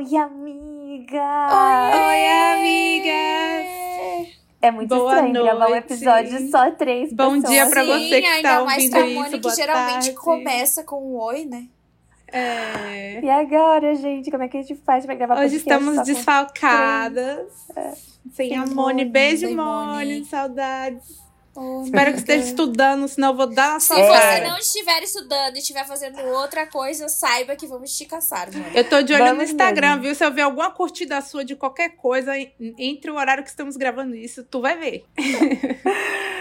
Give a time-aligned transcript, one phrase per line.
[0.00, 1.22] Oi, amiga!
[1.92, 3.68] Oi, amigas!
[4.62, 5.84] É muito Boa estranho gravar um noite.
[5.92, 7.50] episódio só três Bom pessoas.
[7.52, 10.14] dia pra Sim, você que ainda tá mais ouvindo pra isso, Moni, que geralmente tarde.
[10.14, 11.66] começa com um oi, né?
[12.32, 13.20] É.
[13.22, 16.06] E agora, gente, como é que a gente faz pra gravar Hoje estamos só com
[16.06, 17.66] desfalcadas.
[18.32, 18.74] Sem Sem a Moni.
[18.74, 19.04] Moni.
[19.04, 19.54] Beijo.
[19.54, 20.24] Moni.
[20.24, 21.20] Saudades.
[21.62, 24.06] Oh, Espero que esteja estudando, senão eu vou dar uma Se sua É.
[24.06, 24.48] você cara.
[24.48, 28.64] não estiver estudando e estiver fazendo outra coisa, saiba que vamos te caçar, mano.
[28.74, 30.02] Eu tô de olho no Vamos Instagram, mesmo.
[30.04, 30.14] viu?
[30.14, 33.76] Se eu ver alguma curtida sua de qualquer coisa en- entre o horário que estamos
[33.76, 35.04] gravando isso, tu vai ver.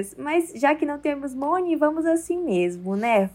[0.00, 0.14] amigas.
[0.16, 3.30] Mas já que não temos Moni, vamos assim mesmo, né?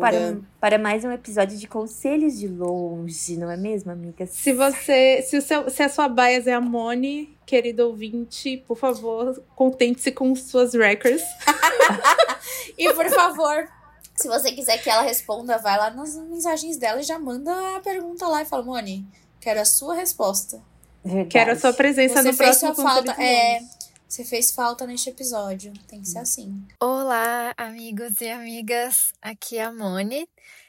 [0.00, 4.30] Para, para mais um episódio de Conselhos de Longe, não é mesmo, amigas?
[4.30, 8.76] Se você, se, o seu, se a sua bias é a Moni, querido ouvinte, por
[8.76, 11.22] favor, contente-se com suas records.
[12.78, 13.68] E por favor,
[14.14, 17.80] se você quiser que ela responda, vai lá nas mensagens dela e já manda a
[17.80, 19.06] pergunta lá e fala, Moni,
[19.40, 20.62] quero a sua resposta.
[21.02, 21.28] Verdade.
[21.28, 23.22] Quero a sua presença Você no fez próximo sua falta.
[23.22, 23.60] É.
[24.08, 25.72] você fez falta neste episódio.
[25.88, 26.66] Tem que ser assim.
[26.80, 29.12] Olá, amigos e amigas.
[29.20, 30.28] Aqui é a Moni.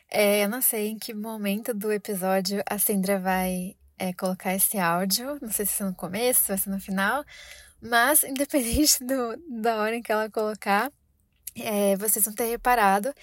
[0.09, 4.79] É, eu não sei em que momento do episódio a Sandra vai é, colocar esse
[4.79, 5.37] áudio.
[5.41, 7.23] Não sei se é no começo, se vai ser no final.
[7.79, 10.91] Mas, independente do, da hora em que ela colocar,
[11.55, 13.13] é, vocês vão ter reparado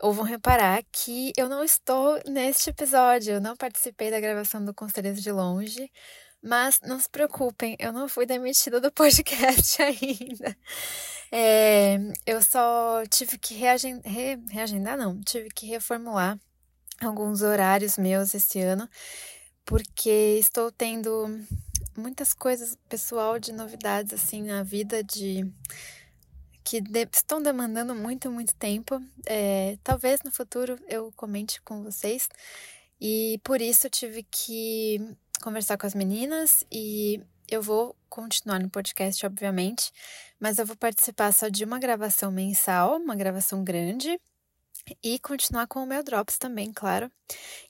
[0.00, 3.34] ou vão reparar que eu não estou neste episódio.
[3.34, 5.90] Eu não participei da gravação do Conselhos de Longe.
[6.42, 10.56] Mas não se preocupem, eu não fui demitida do podcast ainda.
[11.32, 16.38] É, eu só tive que reagen- re- reagendar, não, tive que reformular
[17.00, 18.88] alguns horários meus esse ano,
[19.64, 21.26] porque estou tendo
[21.96, 25.44] muitas coisas pessoal de novidades assim na vida de
[26.64, 29.02] que de- estão demandando muito, muito tempo.
[29.26, 32.28] É, talvez no futuro eu comente com vocês.
[33.00, 35.00] E por isso eu tive que
[35.42, 39.90] conversar com as meninas e eu vou continuar no podcast, obviamente,
[40.38, 44.20] mas eu vou participar só de uma gravação mensal, uma gravação grande,
[45.02, 47.10] e continuar com o meu Drops também, claro.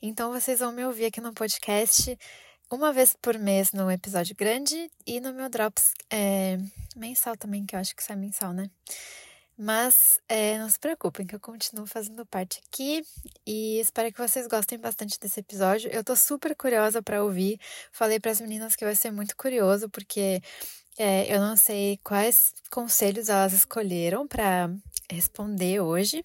[0.00, 2.16] Então vocês vão me ouvir aqui no podcast
[2.70, 6.58] uma vez por mês no episódio grande e no meu Drops é,
[6.96, 8.70] mensal também, que eu acho que sai mensal, né?
[9.60, 13.04] Mas é, não se preocupem, que eu continuo fazendo parte aqui
[13.44, 15.90] e espero que vocês gostem bastante desse episódio.
[15.90, 17.58] Eu tô super curiosa para ouvir.
[17.90, 20.40] Falei para as meninas que vai ser muito curioso, porque
[20.96, 24.70] é, eu não sei quais conselhos elas escolheram para
[25.10, 26.24] responder hoje,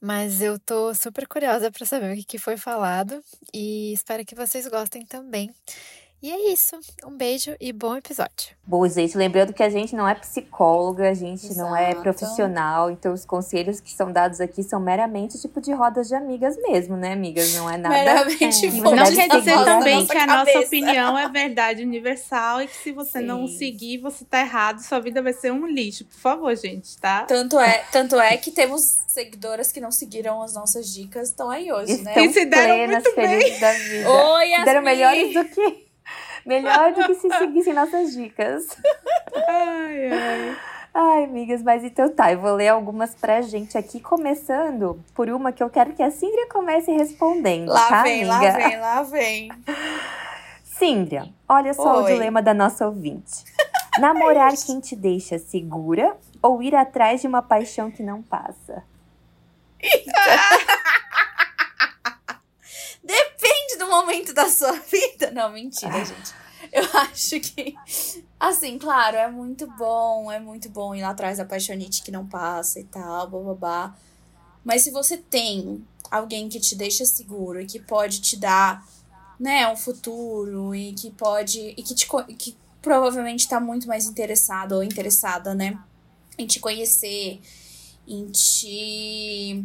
[0.00, 3.22] mas eu tô super curiosa para saber o que, que foi falado
[3.52, 5.54] e espero que vocês gostem também.
[6.22, 6.78] E é isso.
[7.04, 8.54] Um beijo e bom episódio.
[8.64, 12.02] Bom, gente, lembrando que a gente não é psicóloga, a gente não é Exato.
[12.02, 16.56] profissional, então os conselhos que são dados aqui são meramente tipo de rodas de amigas
[16.58, 17.52] mesmo, né, amigas?
[17.54, 17.96] Não é nada.
[17.96, 22.76] Meramente É, Não quer dizer também que a nossa opinião é verdade universal e que
[22.76, 23.58] se você não Sim.
[23.58, 26.04] seguir, você tá errado, sua vida vai ser um lixo.
[26.04, 27.24] Por favor, gente, tá?
[27.24, 31.72] Tanto é, tanto é que temos seguidoras que não seguiram as nossas dicas, estão aí
[31.72, 32.12] hoje, né?
[32.12, 34.08] Estão E se deram plenas, muito felizes da vida.
[34.08, 34.64] Oi, Yasmin!
[34.64, 35.91] deram melhores do que.
[36.44, 38.66] Melhor do que se seguissem nossas dicas.
[39.48, 40.56] Ai, ai.
[40.94, 45.50] Ai, amigas, mas então tá, eu vou ler algumas pra gente aqui, começando por uma
[45.50, 48.52] que eu quero que a Síndria comece respondendo, Lá tá, vem, lá amiga?
[48.58, 49.48] vem, lá vem.
[50.64, 52.12] Síndria, olha só o Oi.
[52.12, 53.42] dilema da nossa ouvinte.
[53.98, 58.82] Namorar quem te deixa segura ou ir atrás de uma paixão que não passa?
[63.92, 65.30] Momento da sua vida.
[65.30, 66.34] Não, mentira, gente.
[66.72, 67.74] Eu acho que,
[68.40, 72.26] assim, claro, é muito bom, é muito bom ir lá atrás da paixonite que não
[72.26, 73.94] passa e tal, bababá.
[74.64, 78.86] Mas se você tem alguém que te deixa seguro e que pode te dar,
[79.38, 82.06] né, um futuro e que pode, e que, te,
[82.38, 85.78] que provavelmente tá muito mais interessado ou interessada, né,
[86.38, 87.40] em te conhecer,
[88.06, 89.64] em te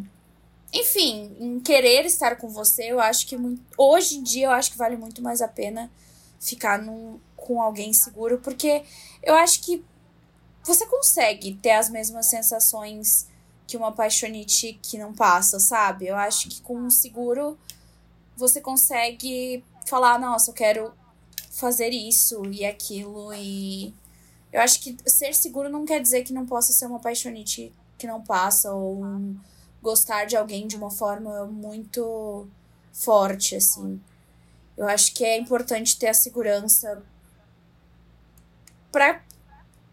[0.72, 4.72] enfim, em querer estar com você, eu acho que muito, hoje em dia eu acho
[4.72, 5.90] que vale muito mais a pena
[6.40, 8.84] ficar num, com alguém seguro, porque
[9.24, 9.84] eu acho que
[10.64, 13.28] você consegue ter as mesmas sensações
[13.66, 16.08] que uma paixonite que não passa, sabe?
[16.08, 17.58] Eu acho que com um seguro
[18.36, 20.94] você consegue falar, nossa, eu quero
[21.52, 23.94] fazer isso e aquilo e
[24.52, 28.06] eu acho que ser seguro não quer dizer que não possa ser uma paixonite que
[28.06, 29.38] não passa ou um
[29.88, 32.46] gostar de alguém de uma forma muito
[32.92, 34.02] forte, assim.
[34.76, 37.02] Eu acho que é importante ter a segurança
[38.92, 39.22] pra.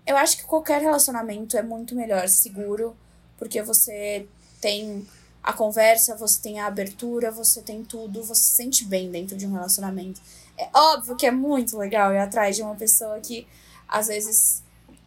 [0.05, 2.97] Eu acho que qualquer relacionamento é muito melhor seguro,
[3.39, 4.27] porque você
[4.61, 5.07] tem
[5.43, 9.47] a conversa, você tem a abertura, você tem tudo, você se sente bem dentro de
[9.47, 10.21] um relacionamento.
[10.59, 13.47] É óbvio que é muito legal ir atrás de uma pessoa que
[13.89, 14.63] às vezes,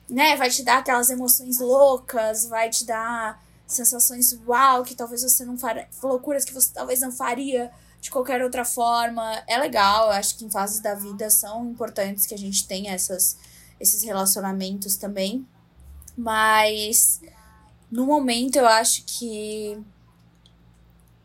[0.09, 5.43] né, vai te dar aquelas emoções loucas, vai te dar sensações uau, que talvez você
[5.43, 7.69] não faria, loucuras que você talvez não faria
[7.99, 9.43] de qualquer outra forma.
[9.45, 12.93] É legal, eu acho que em fases da vida são importantes que a gente tenha
[12.93, 13.37] essas,
[13.79, 15.45] esses relacionamentos também.
[16.15, 17.21] Mas
[17.91, 19.77] no momento eu acho que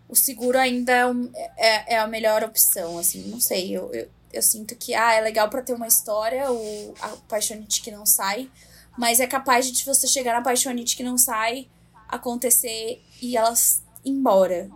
[0.09, 4.43] o seguro ainda é, é, é, a melhor opção, assim, não sei, eu, eu, eu
[4.43, 7.39] sinto que, ah, é legal para ter uma história, o a
[7.83, 8.51] que não sai,
[8.99, 11.67] mas é capaz de você chegar na Paixonite que não sai,
[12.13, 14.71] acontecer e elas ir embora.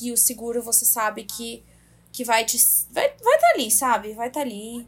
[0.00, 1.62] E o seguro você sabe que,
[2.12, 2.56] que vai te.
[2.90, 4.12] Vai estar vai tá ali, sabe?
[4.14, 4.86] Vai estar tá ali.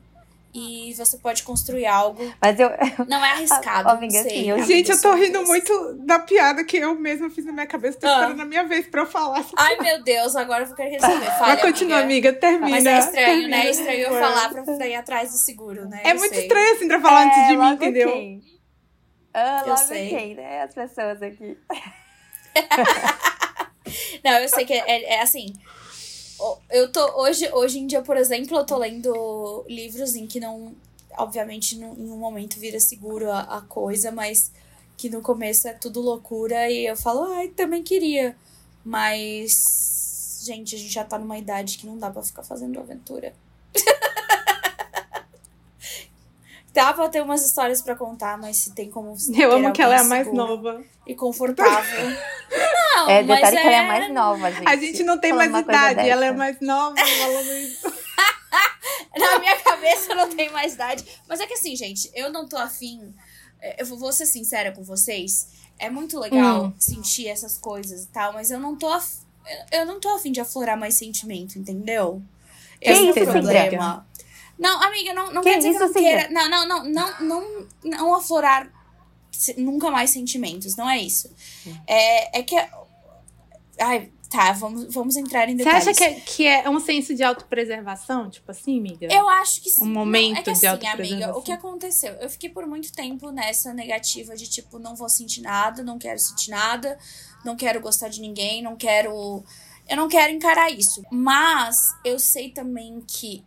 [0.54, 2.22] E você pode construir algo.
[2.40, 2.70] Mas eu.
[3.08, 3.88] Não é arriscado.
[3.88, 4.62] Oh, amiga, sei, eu...
[4.62, 7.98] Gente, eu tô rindo muito da piada que eu mesma fiz na minha cabeça.
[7.98, 8.20] Tô ah.
[8.20, 9.44] esperando a minha vez pra eu falar.
[9.56, 11.24] Ai, meu Deus, agora eu vou querer saber.
[11.38, 12.28] Fala, Mas continua, amiga.
[12.28, 12.70] amiga, termina.
[12.70, 13.48] Mas é estranho, termina.
[13.48, 13.66] né?
[13.66, 16.02] É estranho eu falar pra ir atrás do seguro, né?
[16.04, 16.42] É eu muito sei.
[16.42, 18.12] estranho assim pra falar é, antes de mim, entendeu?
[18.12, 18.51] Quem?
[19.34, 20.62] Ah, logo quem, né?
[20.62, 21.56] As pessoas aqui.
[24.24, 25.54] Não, eu sei que é, é, é, assim.
[26.70, 27.20] Eu tô.
[27.20, 30.74] Hoje, hoje em dia, por exemplo, eu tô lendo livros em que não.
[31.18, 34.50] Obviamente, não, em um momento vira seguro a, a coisa, mas
[34.96, 38.36] que no começo é tudo loucura e eu falo, ai, também queria.
[38.84, 43.34] Mas, gente, a gente já tá numa idade que não dá pra ficar fazendo aventura.
[46.72, 49.14] Dá pra ter umas histórias para contar, mas se tem como.
[49.38, 50.82] Eu amo que ela é a mais nova.
[51.06, 52.10] E confortável.
[52.96, 53.60] não, é, mas detalhe é...
[53.60, 54.68] que ela é a mais nova, gente.
[54.68, 57.92] A gente não tem mais idade, ela é mais nova falando isso.
[59.16, 61.04] Na minha cabeça eu não tenho mais idade.
[61.28, 63.12] Mas é que assim, gente, eu não tô afim.
[63.60, 65.48] É, eu vou ser sincera com vocês.
[65.78, 66.72] É muito legal hum.
[66.78, 69.20] sentir essas coisas e tal, mas eu não tô af...
[69.70, 72.22] Eu não tô afim de aflorar mais sentimento, entendeu?
[72.80, 74.06] Esse é o problema.
[74.62, 76.28] Não, amiga, não, não quer dizer que eu não queira.
[76.30, 78.72] Não, não, não, não, não, não aflorar
[79.56, 81.34] nunca mais sentimentos, não é isso.
[81.84, 82.54] É, é que.
[83.80, 85.82] Ai, tá, vamos, vamos entrar em detalhes.
[85.82, 89.08] Você acha que é, que é um senso de autopreservação, tipo assim, amiga?
[89.12, 89.82] Eu acho que sim.
[89.82, 92.12] Um momento não, é que, de assim, amiga, o que aconteceu?
[92.14, 96.20] Eu fiquei por muito tempo nessa negativa de tipo, não vou sentir nada, não quero
[96.20, 96.96] sentir nada,
[97.44, 99.42] não quero gostar de ninguém, não quero.
[99.88, 101.02] Eu não quero encarar isso.
[101.10, 103.44] Mas eu sei também que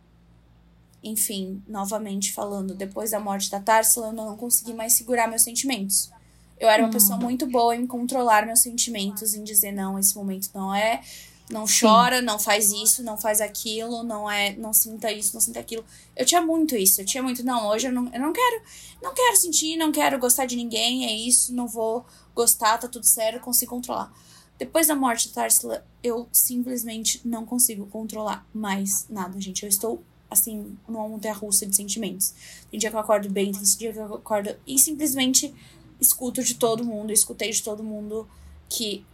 [1.06, 6.10] enfim, novamente falando, depois da morte da Tarsila, eu não consegui mais segurar meus sentimentos.
[6.58, 6.92] Eu era uma hum.
[6.92, 11.02] pessoa muito boa em controlar meus sentimentos, em dizer, não, esse momento não é,
[11.50, 12.24] não chora, Sim.
[12.24, 15.84] não faz isso, não faz aquilo, não é, não sinta isso, não sinta aquilo.
[16.16, 18.62] Eu tinha muito isso, eu tinha muito, não, hoje eu não, eu não quero,
[19.02, 22.04] não quero sentir, não quero gostar de ninguém, é isso, não vou
[22.34, 24.12] gostar, tá tudo certo, consigo controlar.
[24.58, 29.62] Depois da morte da Tarsila, eu simplesmente não consigo controlar mais nada, gente.
[29.62, 32.34] Eu estou assim, numa montanha russa de sentimentos.
[32.70, 34.54] Tem dia que eu acordo bem, tem dia que eu acordo.
[34.66, 35.54] E simplesmente
[36.00, 38.28] escuto de todo mundo, escutei de todo mundo
[38.68, 39.04] que,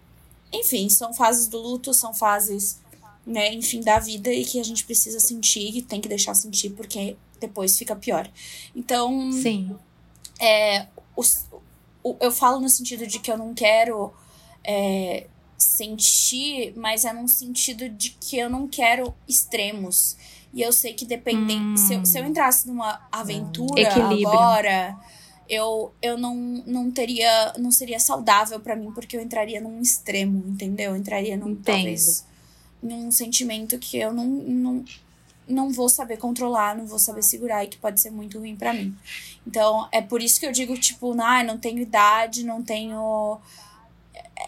[0.52, 2.80] enfim, são fases do luto, são fases,
[3.24, 6.70] né, enfim, da vida e que a gente precisa sentir e tem que deixar sentir
[6.70, 8.30] porque depois fica pior.
[8.74, 9.32] Então.
[9.32, 9.76] Sim.
[10.40, 11.46] É, os,
[12.02, 14.12] o, eu falo no sentido de que eu não quero.
[14.64, 15.26] É,
[15.62, 20.16] sentir, mas é num sentido de que eu não quero extremos.
[20.52, 21.72] E eu sei que dependendo.
[21.72, 21.76] Hum.
[21.76, 24.28] Se, eu, se eu entrasse numa aventura Equilíbrio.
[24.28, 24.98] agora,
[25.48, 26.34] eu, eu não,
[26.66, 27.52] não teria.
[27.58, 30.92] Não seria saudável para mim, porque eu entraria num extremo, entendeu?
[30.92, 31.50] Eu entraria num.
[31.50, 31.64] Entendo.
[31.64, 32.26] Talvez.
[32.82, 34.84] Num sentimento que eu não, não,
[35.46, 38.74] não vou saber controlar, não vou saber segurar e que pode ser muito ruim para
[38.74, 38.94] mim.
[39.46, 43.38] Então, é por isso que eu digo, tipo, ah, não tenho idade, não tenho.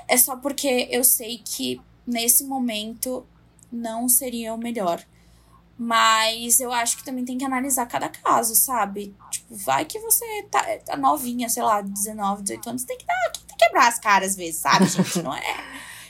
[0.08, 3.24] É só porque eu sei que nesse momento
[3.70, 5.04] não seria o melhor.
[5.76, 9.14] Mas eu acho que também tem que analisar cada caso, sabe?
[9.30, 13.32] Tipo, vai que você tá, tá novinha, sei lá, 19, 18 anos, tem que, dar,
[13.32, 15.18] tem que quebrar as caras às vezes, sabe, gente?
[15.22, 15.42] Não é.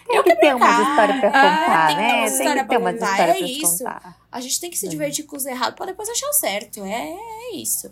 [0.06, 2.30] Tem eu que ter uma história pra contar, ah, né?
[2.30, 3.78] Tem que ter uma história é isso.
[3.78, 4.16] Contar.
[4.30, 6.84] A gente tem que se divertir com os errados pra depois achar o certo.
[6.84, 7.90] É, é isso.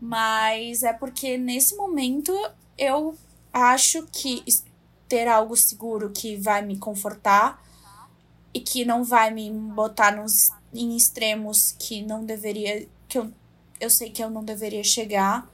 [0.00, 2.36] Mas é porque nesse momento
[2.76, 3.16] eu
[3.52, 4.42] acho que
[5.08, 7.62] ter algo seguro que vai me confortar
[8.52, 12.86] e que não vai me botar nos em extremos que não deveria.
[13.08, 13.32] que eu,
[13.80, 15.50] eu sei que eu não deveria chegar,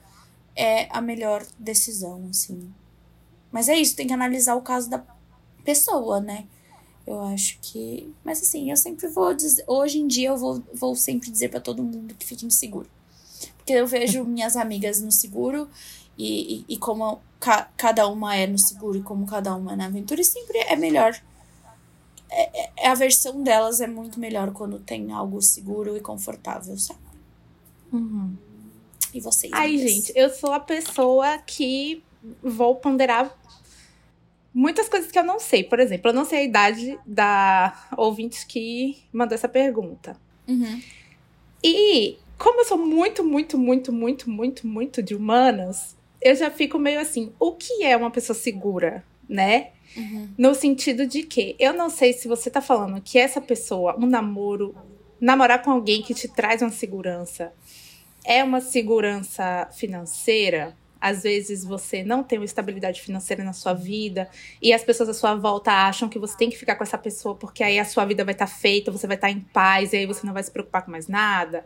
[0.55, 2.71] é a melhor decisão, assim.
[3.51, 5.03] Mas é isso, tem que analisar o caso da
[5.63, 6.45] pessoa, né?
[7.05, 8.13] Eu acho que.
[8.23, 9.63] Mas assim, eu sempre vou dizer.
[9.67, 12.87] Hoje em dia eu vou, vou sempre dizer para todo mundo que fique no seguro.
[13.57, 15.67] Porque eu vejo minhas amigas no seguro
[16.17, 19.75] e, e, e como ca, cada uma é no seguro e como cada uma é
[19.75, 21.19] na aventura, e sempre é melhor.
[22.31, 26.99] É, é, a versão delas é muito melhor quando tem algo seguro e confortável, sabe?
[27.91, 28.35] Uhum.
[29.13, 29.51] E vocês?
[29.53, 29.91] Ai, amigas?
[29.91, 32.03] gente, eu sou a pessoa que
[32.43, 33.35] vou ponderar
[34.53, 35.63] muitas coisas que eu não sei.
[35.63, 40.15] Por exemplo, eu não sei a idade da ouvinte que mandou essa pergunta.
[40.47, 40.81] Uhum.
[41.63, 46.77] E como eu sou muito, muito, muito, muito, muito, muito de humanas, eu já fico
[46.77, 49.71] meio assim, o que é uma pessoa segura, né?
[49.95, 50.29] Uhum.
[50.37, 54.05] No sentido de que eu não sei se você tá falando que essa pessoa, um
[54.05, 54.75] namoro,
[55.19, 57.53] namorar com alguém que te traz uma segurança,
[58.23, 60.77] é uma segurança financeira.
[60.99, 64.29] Às vezes você não tem uma estabilidade financeira na sua vida
[64.61, 67.35] e as pessoas à sua volta acham que você tem que ficar com essa pessoa
[67.35, 70.05] porque aí a sua vida vai estar feita, você vai estar em paz e aí
[70.05, 71.65] você não vai se preocupar com mais nada.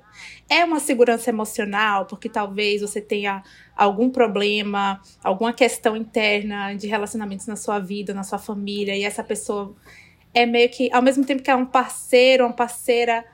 [0.50, 3.44] É uma segurança emocional porque talvez você tenha
[3.76, 9.24] algum problema, alguma questão interna de relacionamentos na sua vida, na sua família e essa
[9.24, 9.76] pessoa
[10.34, 13.26] é meio que ao mesmo tempo que é um parceiro, uma parceira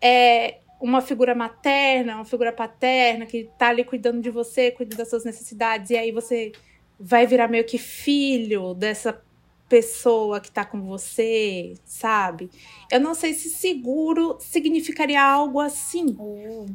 [0.00, 5.10] é uma figura materna, uma figura paterna que tá ali cuidando de você, cuida das
[5.10, 6.52] suas necessidades, e aí você
[6.98, 9.22] vai virar meio que filho dessa
[9.68, 12.50] pessoa que tá com você, sabe?
[12.90, 16.16] Eu não sei se seguro significaria algo assim.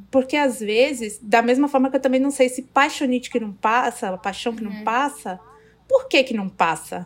[0.09, 3.51] Porque às vezes, da mesma forma que eu também não sei se paixonite que não
[3.51, 5.37] passa, paixão que não passa,
[5.89, 7.05] por que que não passa?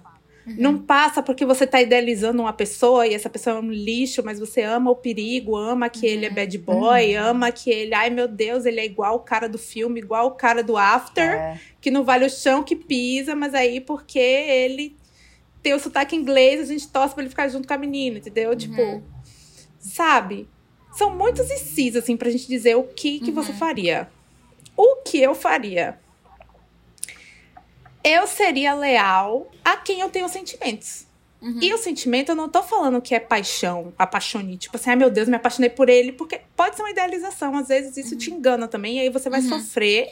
[0.57, 4.39] Não passa porque você tá idealizando uma pessoa e essa pessoa é um lixo, mas
[4.39, 8.27] você ama o perigo, ama que ele é bad boy, ama que ele, ai meu
[8.27, 11.59] Deus, ele é igual o cara do filme, igual o cara do After, É.
[11.79, 14.95] que não vale o chão que pisa, mas aí porque ele
[15.61, 18.55] tem o sotaque inglês, a gente torce pra ele ficar junto com a menina, entendeu?
[18.55, 19.03] Tipo,
[19.79, 20.47] sabe?
[20.91, 24.09] São muitos e assim, pra gente dizer o que, que você faria.
[24.75, 25.99] O que eu faria?
[28.09, 31.07] Eu seria leal a quem eu tenho sentimentos.
[31.61, 34.63] E o sentimento, eu não tô falando que é paixão, apaixonite.
[34.63, 36.11] Tipo assim, ai meu Deus, me apaixonei por ele.
[36.11, 38.97] Porque pode ser uma idealização, às vezes isso te engana também.
[38.97, 40.11] E aí você vai sofrer.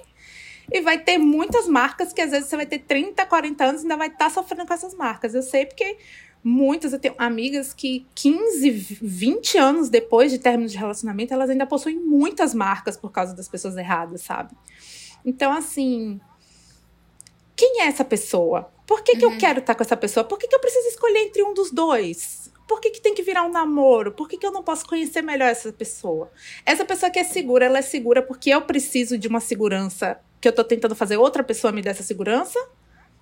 [0.71, 3.85] E vai ter muitas marcas que às vezes você vai ter 30, 40 anos e
[3.85, 5.33] ainda vai estar sofrendo com essas marcas.
[5.33, 5.97] Eu sei porque
[6.43, 8.69] muitas, eu tenho amigas que 15,
[9.01, 13.47] 20 anos depois de término de relacionamento, elas ainda possuem muitas marcas por causa das
[13.47, 14.55] pessoas erradas, sabe?
[15.25, 16.21] Então, assim,
[17.57, 18.71] quem é essa pessoa?
[18.85, 20.23] Por que, que eu quero estar com essa pessoa?
[20.23, 22.53] Por que, que eu preciso escolher entre um dos dois?
[22.67, 24.11] Por que, que tem que virar um namoro?
[24.11, 26.31] Por que, que eu não posso conhecer melhor essa pessoa?
[26.63, 30.47] Essa pessoa que é segura, ela é segura porque eu preciso de uma segurança que
[30.47, 32.59] eu tô tentando fazer outra pessoa me dar essa segurança,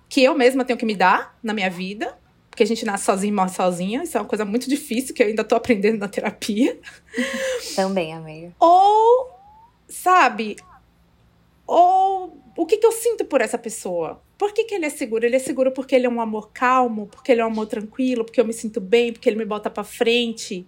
[0.06, 2.18] que eu mesma tenho que me dar na minha vida.
[2.50, 4.02] Porque a gente nasce sozinho e morre sozinha.
[4.02, 6.78] Isso é uma coisa muito difícil que eu ainda tô aprendendo na terapia.
[7.74, 8.54] Também, amiga.
[8.58, 9.30] Ou,
[9.88, 10.56] sabe?
[11.66, 14.22] Ou o que, que eu sinto por essa pessoa?
[14.38, 15.24] Por que, que ele é seguro?
[15.24, 18.24] Ele é seguro porque ele é um amor calmo, porque ele é um amor tranquilo,
[18.24, 20.66] porque eu me sinto bem, porque ele me bota pra frente.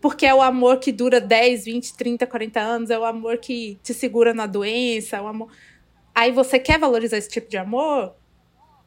[0.00, 3.78] Porque é o amor que dura 10, 20, 30, 40 anos, é o amor que
[3.82, 5.50] te segura na doença, é o amor.
[6.14, 8.14] Aí você quer valorizar esse tipo de amor?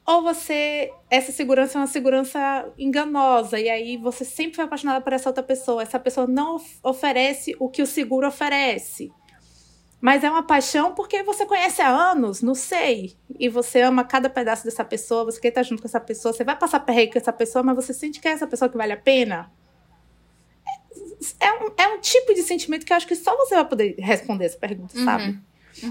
[0.05, 0.91] Ou você.
[1.09, 5.41] Essa segurança é uma segurança enganosa, e aí você sempre foi apaixonada por essa outra
[5.43, 5.81] pessoa.
[5.81, 9.11] Essa pessoa não of- oferece o que o seguro oferece.
[10.01, 13.15] Mas é uma paixão porque você conhece há anos, não sei.
[13.39, 16.43] E você ama cada pedaço dessa pessoa, você quer estar junto com essa pessoa, você
[16.43, 18.93] vai passar perrengue com essa pessoa, mas você sente que é essa pessoa que vale
[18.93, 19.51] a pena.
[21.39, 23.95] É um, é um tipo de sentimento que eu acho que só você vai poder
[23.97, 25.39] responder essa pergunta, sabe?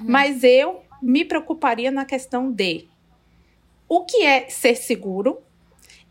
[0.05, 2.89] Mas eu me preocuparia na questão de
[3.89, 5.43] o que é ser seguro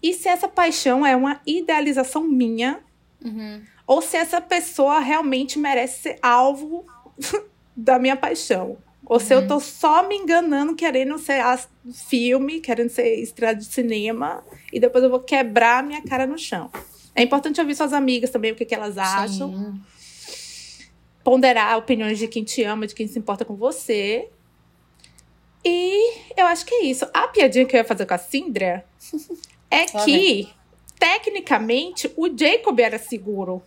[0.02, 2.82] e se essa paixão é uma idealização minha
[3.88, 6.86] ou se essa pessoa realmente merece ser alvo
[7.76, 8.78] da minha paixão.
[9.06, 11.44] Ou se eu tô só me enganando, querendo ser
[12.08, 16.38] filme, querendo ser estrela de cinema, e depois eu vou quebrar a minha cara no
[16.38, 16.72] chão.
[17.14, 19.52] É importante ouvir suas amigas também, o que, que elas acham.
[19.52, 19.82] Sim.
[21.24, 24.30] Ponderar opiniões de quem te ama, de quem se importa com você.
[25.66, 27.06] E eu acho que é isso.
[27.14, 28.86] A piadinha que eu ia fazer com a Cindra
[29.70, 30.50] é que,
[30.98, 33.62] tecnicamente, o Jacob era seguro.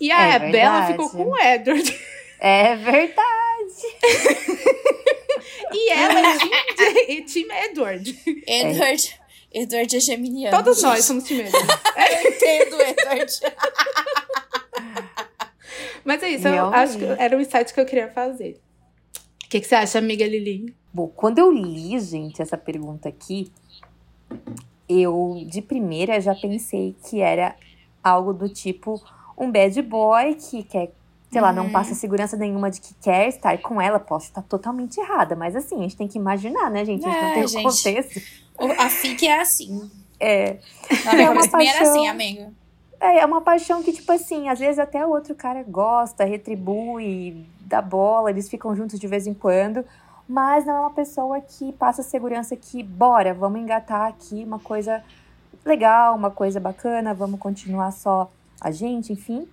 [0.00, 1.98] E a É Bella ficou com o Edward.
[2.40, 3.47] É verdade.
[5.72, 8.18] E ela é Team, e Team Edward.
[8.46, 9.20] Edward.
[9.52, 10.56] Edward é geminiano.
[10.56, 11.68] Todos nós somos Team Edward.
[11.96, 13.32] Eu entendo, Edward.
[16.04, 18.58] Mas é isso, eu acho que era o insight que eu queria fazer.
[19.44, 20.74] O que, que você acha, amiga Lili?
[20.92, 23.52] Bom, quando eu li, gente, essa pergunta aqui,
[24.88, 27.56] eu de primeira já pensei que era
[28.02, 29.02] algo do tipo
[29.36, 30.92] um bad boy que quer,
[31.30, 31.72] sei lá, não Uhum.
[31.72, 33.98] passa segurança nenhuma de que quer estar com ela.
[34.00, 37.06] Posso estar totalmente errada, mas assim, a gente tem que imaginar, né, gente?
[37.06, 37.62] A gente não É, tem o gente.
[37.64, 38.20] contexto.
[38.58, 39.90] O- A FIC é assim.
[40.20, 40.58] É,
[41.04, 41.90] Não, amiga, uma mim era paixão.
[41.90, 42.52] assim, amigo.
[43.00, 47.46] é, é uma paixão que, tipo assim, às vezes até o outro cara gosta, retribui,
[47.60, 49.84] dá bola, eles ficam juntos de vez em quando.
[50.28, 55.02] Mas não é uma pessoa que passa segurança que, bora, vamos engatar aqui uma coisa
[55.64, 58.30] legal, uma coisa bacana, vamos continuar só
[58.60, 59.46] a gente, enfim.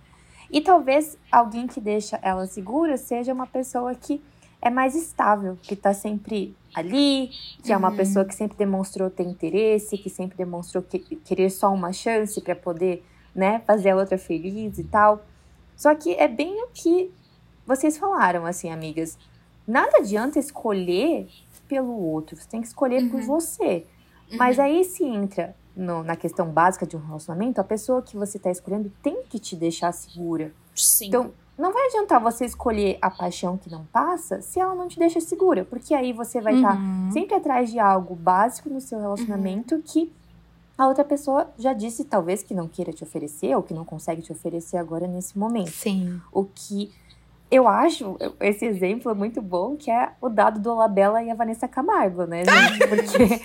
[0.52, 4.22] E talvez alguém que deixa ela segura seja uma pessoa que
[4.62, 7.30] é mais estável, que tá sempre ali,
[7.64, 7.96] que é uma Uhum.
[7.96, 12.56] pessoa que sempre demonstrou ter interesse, que sempre demonstrou que- querer só uma chance para
[12.56, 15.24] poder, né, fazer a outra feliz e tal.
[15.76, 17.12] Só que é bem o que
[17.66, 19.18] vocês falaram, assim, amigas.
[19.68, 21.28] Nada adianta escolher
[21.68, 23.26] pelo outro, você tem que escolher por Uhum.
[23.26, 23.86] você.
[24.32, 28.40] Mas aí se entra no- na questão básica de um relacionamento, a pessoa que você
[28.40, 30.52] tá escolhendo tem que te deixar segura.
[30.74, 31.08] Sim.
[31.08, 35.00] Então, não vai adiantar você escolher a paixão que não passa se ela não te
[35.00, 37.12] deixa segura, porque aí você vai estar Uhum.
[37.12, 40.12] sempre atrás de algo básico no seu relacionamento que
[40.78, 44.22] a outra pessoa já disse talvez que não queira te oferecer ou que não consegue
[44.22, 45.72] te oferecer agora nesse momento.
[45.72, 46.20] Sim.
[46.34, 46.92] O que
[47.52, 51.68] eu acho esse exemplo muito bom, que é o dado do Olabella e a Vanessa
[51.68, 52.88] Camargo, né, gente?
[52.88, 53.42] Porque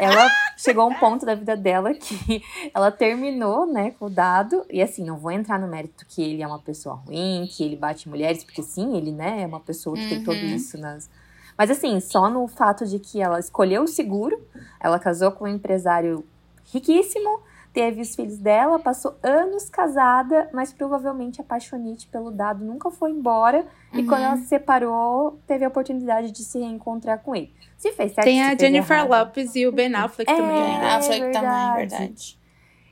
[0.00, 2.42] ela chegou a um ponto da vida dela que
[2.74, 4.64] ela terminou, né, com o dado.
[4.70, 7.76] E assim, não vou entrar no mérito que ele é uma pessoa ruim, que ele
[7.76, 10.54] bate mulheres, porque sim, ele, né, é uma pessoa que tem tudo Uhum.
[10.56, 11.08] isso nas.
[11.56, 14.40] Mas assim, só no fato de que ela escolheu o seguro,
[14.80, 16.24] ela casou com um empresário
[16.72, 17.40] riquíssimo,
[17.72, 23.10] teve os filhos dela, passou anos casada, mas provavelmente a paixonite pelo dado nunca foi
[23.10, 23.64] embora.
[23.92, 24.06] E Uhum.
[24.06, 27.52] quando ela se separou, teve a oportunidade de se reencontrar com ele.
[27.78, 29.10] Se fez certo, Tem se a Jennifer errado.
[29.10, 30.36] Lopes e o Ben Affleck É.
[30.36, 30.62] também.
[30.80, 31.76] Ben Affleck também, verdade.
[31.76, 32.38] verdade.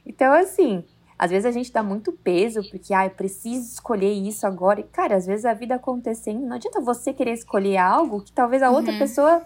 [0.06, 0.84] Então, assim,
[1.18, 4.80] às vezes a gente dá muito peso, porque, ah, eu preciso escolher isso agora.
[4.80, 8.62] E, cara, às vezes a vida acontecendo, não adianta você querer escolher algo que talvez
[8.62, 8.98] a outra Uhum.
[8.98, 9.42] pessoa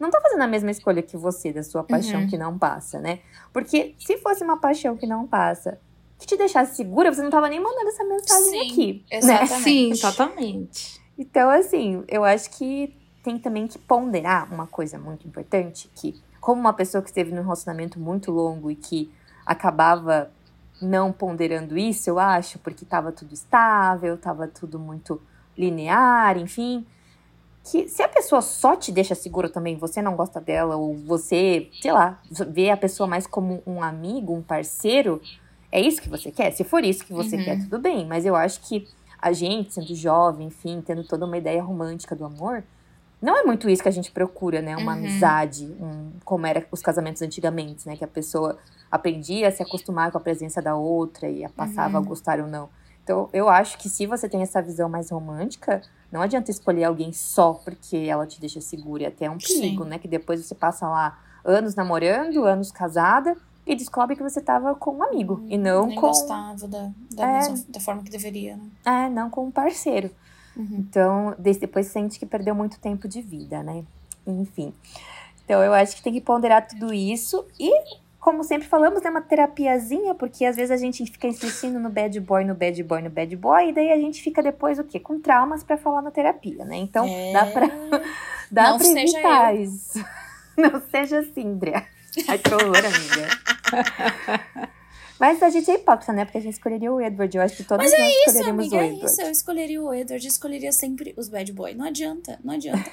[0.00, 2.26] não tá fazendo a mesma escolha que você, da sua paixão Uhum.
[2.26, 3.20] que não passa, né?
[3.52, 5.78] Porque se fosse uma paixão que não passa,
[6.18, 9.04] que te deixasse segura, você não tava nem mandando essa mensagem Sim, aqui.
[9.10, 9.18] Né?
[9.18, 9.62] exatamente.
[9.62, 11.00] Sim, totalmente.
[11.18, 16.58] Então, assim, eu acho que tem também que ponderar uma coisa muito importante, que como
[16.60, 19.12] uma pessoa que esteve num relacionamento muito longo e que
[19.44, 20.30] acabava
[20.80, 25.20] não ponderando isso, eu acho, porque tava tudo estável, tava tudo muito
[25.56, 26.86] linear, enfim,
[27.64, 31.72] que se a pessoa só te deixa seguro também, você não gosta dela, ou você,
[31.82, 35.22] sei lá, vê a pessoa mais como um amigo, um parceiro,
[35.70, 36.52] é isso que você quer?
[36.52, 37.44] Se for isso que você Uhum.
[37.44, 38.88] quer, tudo bem, mas eu acho que
[39.20, 42.64] a gente, sendo jovem, enfim, tendo toda uma ideia romântica do amor,
[43.20, 44.76] não é muito isso que a gente procura, né?
[44.76, 44.98] Uma Uhum.
[44.98, 47.96] amizade, um, como era os casamentos antigamente, né?
[47.96, 48.58] Que a pessoa
[48.90, 52.06] aprendia a se acostumar com a presença da outra e a passava a Uhum.
[52.06, 52.70] gostar ou não.
[53.10, 57.12] Então, eu acho que se você tem essa visão mais romântica, não adianta escolher alguém
[57.12, 59.02] só porque ela te deixa segura.
[59.02, 59.90] E até é um perigo, Sim.
[59.90, 59.98] né?
[59.98, 64.92] Que depois você passa lá anos namorando, anos casada e descobre que você tava com
[64.92, 67.48] um amigo e não Nem com gostava da, da, É.
[67.48, 68.70] mesma, da forma que deveria, né?
[68.84, 70.08] é, não com um parceiro.
[70.56, 70.76] Uhum.
[70.78, 73.82] Então, depois sente que perdeu muito tempo de vida, né?
[74.24, 74.72] Enfim.
[75.44, 77.44] Então, eu acho que tem que ponderar tudo isso.
[77.58, 77.72] E,
[78.20, 82.20] como sempre falamos, é uma terapiazinha, porque às vezes a gente fica insistindo no bad
[82.20, 85.00] boy, no bad boy, no bad boy, e daí a gente fica depois o quê?
[85.00, 86.76] Com traumas pra falar na terapia, né?
[86.76, 87.32] Então, É.
[87.32, 87.66] dá pra,
[88.52, 90.04] dá Não pra seja evitar isso.
[90.56, 91.86] Não seja assim, Andrea.
[92.28, 94.68] Ai, que horror, amiga.
[95.18, 96.24] Mas a gente é hipócrita, né?
[96.24, 97.36] Porque a gente escolheria o Edward.
[97.36, 99.04] Eu acho que todos Mas nós Isso, escolheríamos amiga, o é Edward.
[99.06, 99.20] isso.
[99.20, 101.74] Eu escolheria o Edward, eu escolheria sempre os bad boy.
[101.74, 102.90] Não adianta, não adianta.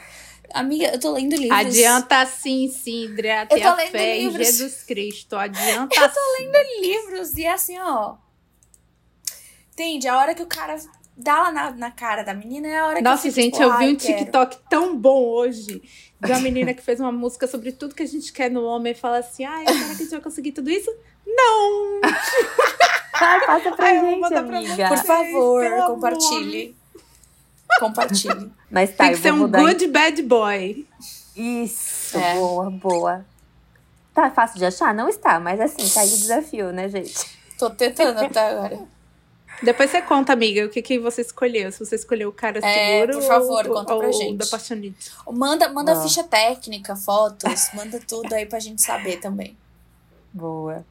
[0.54, 1.58] Amiga, eu tô lendo livros.
[1.60, 4.48] Adianta sim, sim, Andrea, ter tô a lendo fé em livros.
[4.48, 5.36] Jesus Cristo.
[5.38, 8.16] Adianta eu tô lendo livros e é assim, ó.
[9.74, 10.08] Entende?
[10.08, 10.76] A hora que o cara
[11.16, 13.54] dá lá na, na cara da menina é a hora que Nossa, eu fico, gente,
[13.54, 14.18] tipo, eu vi "Ai, um quero".
[14.20, 15.82] TikTok tão bom hoje
[16.20, 18.94] de uma menina que fez uma música sobre tudo que a gente quer no homem
[18.94, 20.90] e fala assim: ai, será que a gente vai conseguir tudo isso?
[21.26, 22.02] Não!
[23.20, 24.88] Ai, passa pra Ai, eu gente, mandar pra amiga.
[24.90, 26.00] Por favor, pelo amor.
[27.80, 28.54] compartilhe.
[28.70, 30.86] Mas tá, Tem que ser um good bad boy.
[31.36, 32.36] Isso, É.
[32.36, 33.26] boa, boa.
[34.14, 34.94] Tá fácil de achar?
[34.94, 37.14] Não está, mas assim, tá aí o desafio, né, gente?
[37.58, 38.80] Tô tentando até agora.
[39.62, 41.72] Depois você conta, amiga, o que, que você escolheu.
[41.72, 44.38] Se você escolheu o cara É, seguro por favor, ou, conta ou, pra ou gente.
[44.38, 45.12] da apaixonite.
[45.32, 46.02] Manda, manda Ah.
[46.02, 49.58] ficha técnica, fotos, manda tudo aí pra gente saber também.
[50.34, 50.86] Boa.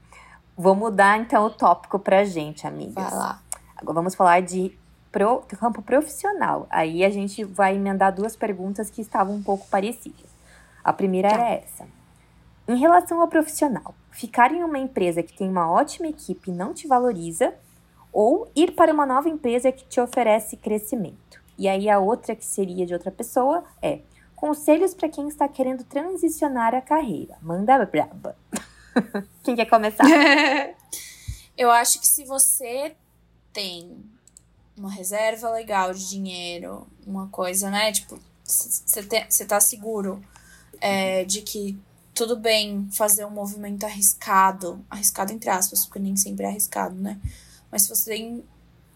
[0.56, 2.94] Vou mudar então o tópico pra gente, amigas.
[2.94, 3.40] Vai lá.
[3.76, 4.76] Agora vamos falar de
[5.16, 6.66] pro, campo profissional.
[6.68, 10.26] Aí a gente vai emendar duas perguntas que estavam um pouco parecidas.
[10.84, 11.34] A primeira Tá.
[11.36, 11.88] era essa.
[12.68, 16.74] Em relação ao profissional, ficar em uma empresa que tem uma ótima equipe e não
[16.74, 17.54] te valoriza,
[18.12, 21.40] ou ir para uma nova empresa que te oferece crescimento.
[21.56, 24.00] E aí a outra que seria de outra pessoa é
[24.34, 27.38] conselhos para quem está querendo transicionar a carreira.
[27.40, 28.36] Manda braba.
[29.42, 30.04] quem quer começar?
[31.56, 32.94] Eu acho que se você
[33.50, 34.15] tem
[34.76, 37.92] uma reserva legal de dinheiro, uma coisa, né?
[37.92, 40.22] Tipo, você tá seguro
[40.80, 41.78] é, de que
[42.14, 47.20] tudo bem fazer um movimento arriscado, arriscado entre aspas, porque nem sempre é arriscado, né?
[47.70, 48.44] Mas se você tem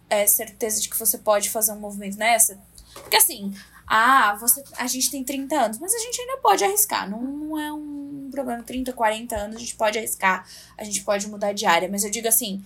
[0.08, 2.58] é, certeza de que você pode fazer um movimento nessa.
[2.94, 3.54] Porque assim,
[3.86, 7.08] ah, você, a gente tem 30 anos, mas a gente ainda pode arriscar.
[7.10, 8.62] Não, não é um problema.
[8.62, 10.46] 30, 40 anos, a gente pode arriscar,
[10.78, 11.88] a gente pode mudar de área.
[11.88, 12.64] Mas eu digo assim,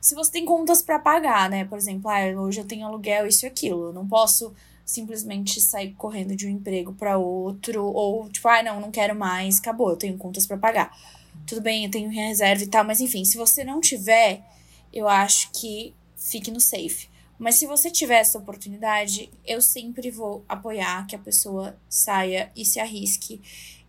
[0.00, 1.64] se você tem contas para pagar, né?
[1.64, 3.86] Por exemplo, ah, hoje eu tenho aluguel, isso e aquilo.
[3.86, 8.80] Eu não posso simplesmente sair correndo de um emprego para outro, ou tipo, ah, não,
[8.80, 10.96] não quero mais, acabou, eu tenho contas para pagar.
[11.46, 14.42] Tudo bem, eu tenho reserva e tal, mas enfim, se você não tiver,
[14.92, 17.08] eu acho que fique no safe.
[17.38, 22.64] Mas se você tiver essa oportunidade, eu sempre vou apoiar que a pessoa saia e
[22.64, 23.40] se arrisque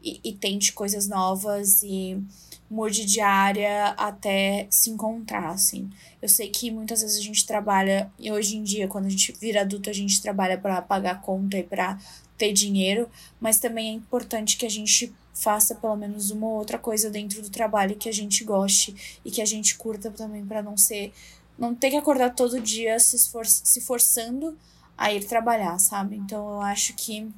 [0.03, 2.21] e, e tente coisas novas e
[2.69, 5.89] mude de área até se encontrar, assim.
[6.21, 9.31] Eu sei que muitas vezes a gente trabalha, e hoje em dia, quando a gente
[9.33, 11.97] vira adulto, a gente trabalha para pagar conta e para
[12.37, 16.77] ter dinheiro, mas também é importante que a gente faça pelo menos uma ou outra
[16.77, 20.61] coisa dentro do trabalho que a gente goste e que a gente curta também para
[20.61, 21.13] não ser
[21.57, 24.57] não ter que acordar todo dia se, esfor se forçando
[24.97, 26.15] a ir trabalhar, sabe?
[26.15, 27.29] Então eu acho que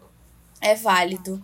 [0.59, 1.41] é válido.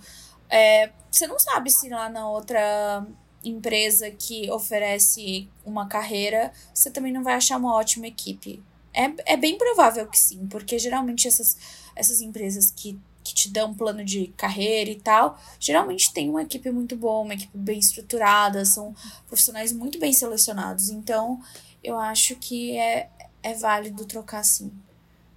[0.50, 3.06] É, você não sabe se lá na outra
[3.44, 8.62] empresa que oferece uma carreira, você também não vai achar uma ótima equipe.
[8.94, 11.58] É, é bem provável que sim, porque geralmente essas,
[11.96, 16.72] essas empresas que, que te dão plano de carreira e tal, geralmente tem uma equipe
[16.72, 18.96] muito boa, uma equipe bem estruturada, são
[19.28, 20.90] profissionais muito bem selecionados.
[20.90, 21.40] Então,
[21.84, 23.10] eu acho que é,
[23.44, 24.72] é válido trocar sim.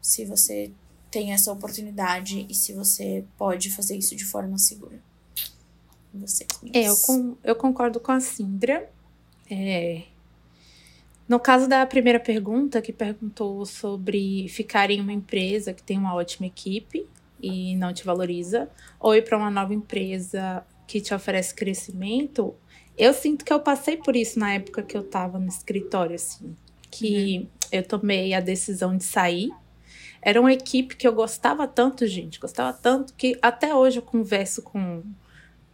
[0.00, 0.72] Se você
[1.10, 5.02] tem essa oportunidade e se você pode fazer isso de forma segura.
[6.12, 8.90] Vocês, é, eu, com, eu concordo com a Cindra.
[9.50, 10.02] É,
[11.28, 16.14] no caso da primeira pergunta, que perguntou sobre ficar em uma empresa que tem uma
[16.14, 17.06] ótima equipe
[17.40, 18.68] e não te valoriza,
[18.98, 22.54] ou ir para uma nova empresa que te oferece crescimento,
[22.98, 26.54] eu sinto que eu passei por isso na época que eu estava no escritório, assim,
[26.90, 27.46] que uhum.
[27.70, 29.50] eu tomei a decisão de sair.
[30.20, 34.62] Era uma equipe que eu gostava tanto, gente, gostava tanto que até hoje eu converso
[34.62, 35.02] com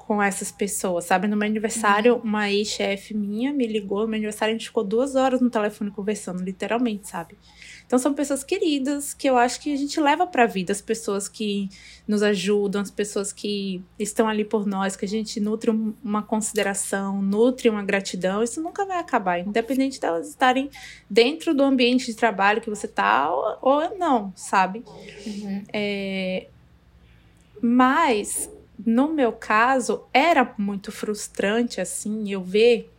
[0.06, 1.26] com essas pessoas, sabe?
[1.26, 2.20] No meu aniversário, uhum.
[2.22, 5.90] uma ex-chefe minha me ligou, no meu aniversário a gente ficou duas horas no telefone
[5.90, 7.36] conversando, literalmente, sabe?
[7.84, 11.28] Então são pessoas queridas que eu acho que a gente leva pra vida, as pessoas
[11.28, 11.68] que
[12.06, 17.20] nos ajudam, as pessoas que estão ali por nós, que a gente nutre uma consideração,
[17.20, 20.70] nutre uma gratidão, isso nunca vai acabar, independente delas estarem
[21.10, 24.84] dentro do ambiente de trabalho que você tá ou, ou não, sabe?
[25.26, 25.64] Uhum.
[25.72, 26.46] É,
[27.60, 28.50] mas
[28.84, 32.92] no meu caso, era muito frustrante, assim, eu ver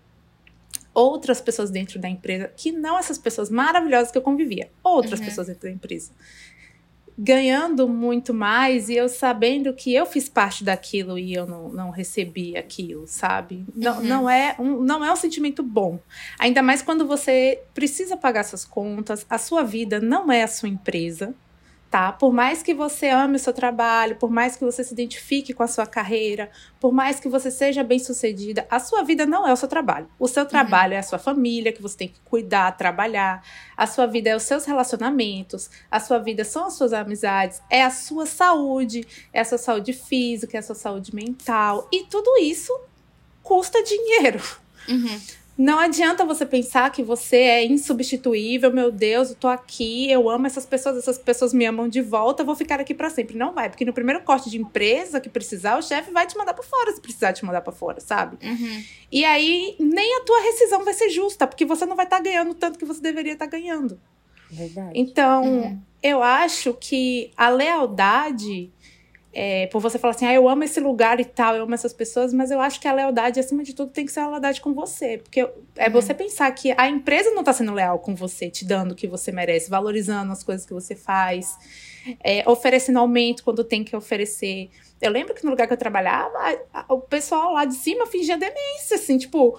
[0.93, 5.25] outras pessoas dentro da empresa, que não essas pessoas maravilhosas que eu convivia, outras uhum.
[5.25, 6.11] pessoas dentro da empresa,
[7.15, 11.89] ganhando muito mais e eu sabendo que eu fiz parte daquilo e eu não, não
[11.91, 13.63] recebi aquilo, sabe?
[13.75, 14.03] Não, uhum.
[14.03, 15.99] não, é um, não é um sentimento bom.
[16.39, 20.69] Ainda mais quando você precisa pagar suas contas, a sua vida não é a sua
[20.69, 21.33] empresa
[21.97, 22.11] tá?
[22.11, 25.63] Por mais que você ame o seu trabalho, por mais que você se identifique com
[25.63, 29.55] a sua carreira, por mais que você seja bem-sucedida, a sua vida não é o
[29.55, 30.07] seu trabalho.
[30.19, 30.97] O seu trabalho uhum.
[30.97, 33.43] é a sua família, que você tem que cuidar, trabalhar.
[33.75, 37.83] A sua vida é os seus relacionamentos, a sua vida são as suas amizades, é
[37.83, 41.87] a sua saúde, é a sua saúde física, é a sua saúde mental.
[41.91, 42.79] E tudo isso
[43.41, 44.39] custa dinheiro.
[44.87, 45.19] Uhum.
[45.57, 50.45] Não adianta você pensar que você é insubstituível, meu Deus, eu tô aqui, eu amo
[50.45, 53.35] essas pessoas, essas pessoas me amam de volta, eu vou ficar aqui para sempre.
[53.35, 56.53] Não vai, porque no primeiro corte de empresa que precisar, o chefe vai te mandar
[56.53, 58.37] para fora se precisar te mandar para fora, sabe?
[58.45, 58.83] Uhum.
[59.11, 62.23] E aí nem a tua rescisão vai ser justa, porque você não vai estar tá
[62.23, 63.99] ganhando tanto que você deveria estar tá ganhando.
[64.51, 64.91] Verdade.
[64.93, 65.81] Então, uhum.
[66.03, 68.71] eu acho que a lealdade
[69.39, 71.93] é, por você falar assim, ah, eu amo esse lugar e tal, eu amo essas
[71.93, 74.59] pessoas, mas eu acho que a lealdade, acima de tudo, tem que ser a lealdade
[74.59, 75.19] com você.
[75.19, 75.41] Porque
[75.75, 75.91] é uhum.
[75.91, 79.05] você pensar que a empresa não tá sendo leal com você, te dando o que
[79.05, 81.55] você merece, valorizando as coisas que você faz,
[82.23, 84.71] é, oferecendo aumento quando tem que oferecer.
[84.99, 88.07] Eu lembro que no lugar que eu trabalhava, a, a, o pessoal lá de cima
[88.07, 89.55] fingia demência, assim, tipo,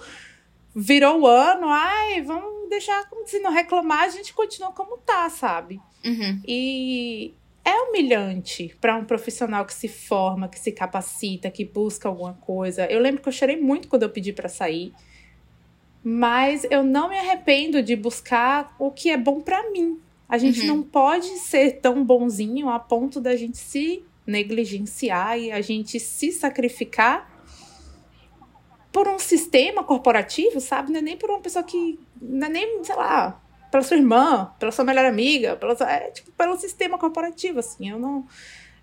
[0.75, 5.29] virou o ano, ai, vamos deixar como se não reclamar, a gente continua como tá,
[5.29, 5.79] sabe?
[6.03, 6.41] Uhum.
[6.45, 7.33] E
[7.63, 12.85] é humilhante para um profissional que se forma, que se capacita, que busca alguma coisa.
[12.85, 14.93] Eu lembro que eu chorei muito quando eu pedi para sair,
[16.03, 19.99] mas eu não me arrependo de buscar o que é bom para mim.
[20.27, 20.67] A gente uhum.
[20.67, 26.31] não pode ser tão bonzinho a ponto da gente se negligenciar e a gente se
[26.31, 27.29] sacrificar
[28.91, 30.91] por um sistema corporativo, sabe?
[30.91, 31.99] Não é nem por uma pessoa que.
[32.21, 36.11] Não é nem, sei lá, pela sua irmã, pela sua melhor amiga, pela sua, é,
[36.11, 37.89] tipo, pelo sistema corporativo, assim.
[37.89, 38.25] Eu não,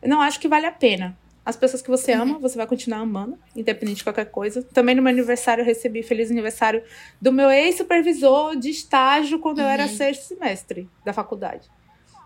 [0.00, 1.16] eu não acho que vale a pena.
[1.44, 2.22] As pessoas que você uhum.
[2.22, 4.62] ama, você vai continuar amando, independente de qualquer coisa.
[4.62, 6.82] Também no meu aniversário eu recebi feliz aniversário
[7.20, 9.64] do meu ex-supervisor de estágio quando uhum.
[9.64, 9.88] eu era uhum.
[9.88, 11.70] sexto semestre da faculdade.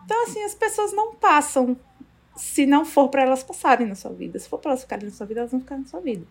[0.04, 1.76] Então, assim, as pessoas não passam
[2.34, 4.38] se não for para elas passarem na sua vida.
[4.38, 6.26] Se for para elas ficarem na sua vida, elas vão ficar na sua vida.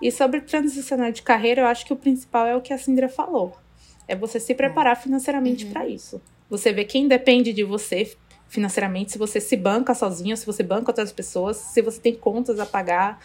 [0.00, 3.08] E sobre transicionar de carreira, eu acho que o principal é o que a Cindra
[3.08, 3.54] falou.
[4.10, 5.72] É você se preparar financeiramente uhum.
[5.72, 6.20] para isso.
[6.48, 8.16] Você vê quem depende de você
[8.48, 12.58] financeiramente, se você se banca sozinho, se você banca outras pessoas, se você tem contas
[12.58, 13.20] a pagar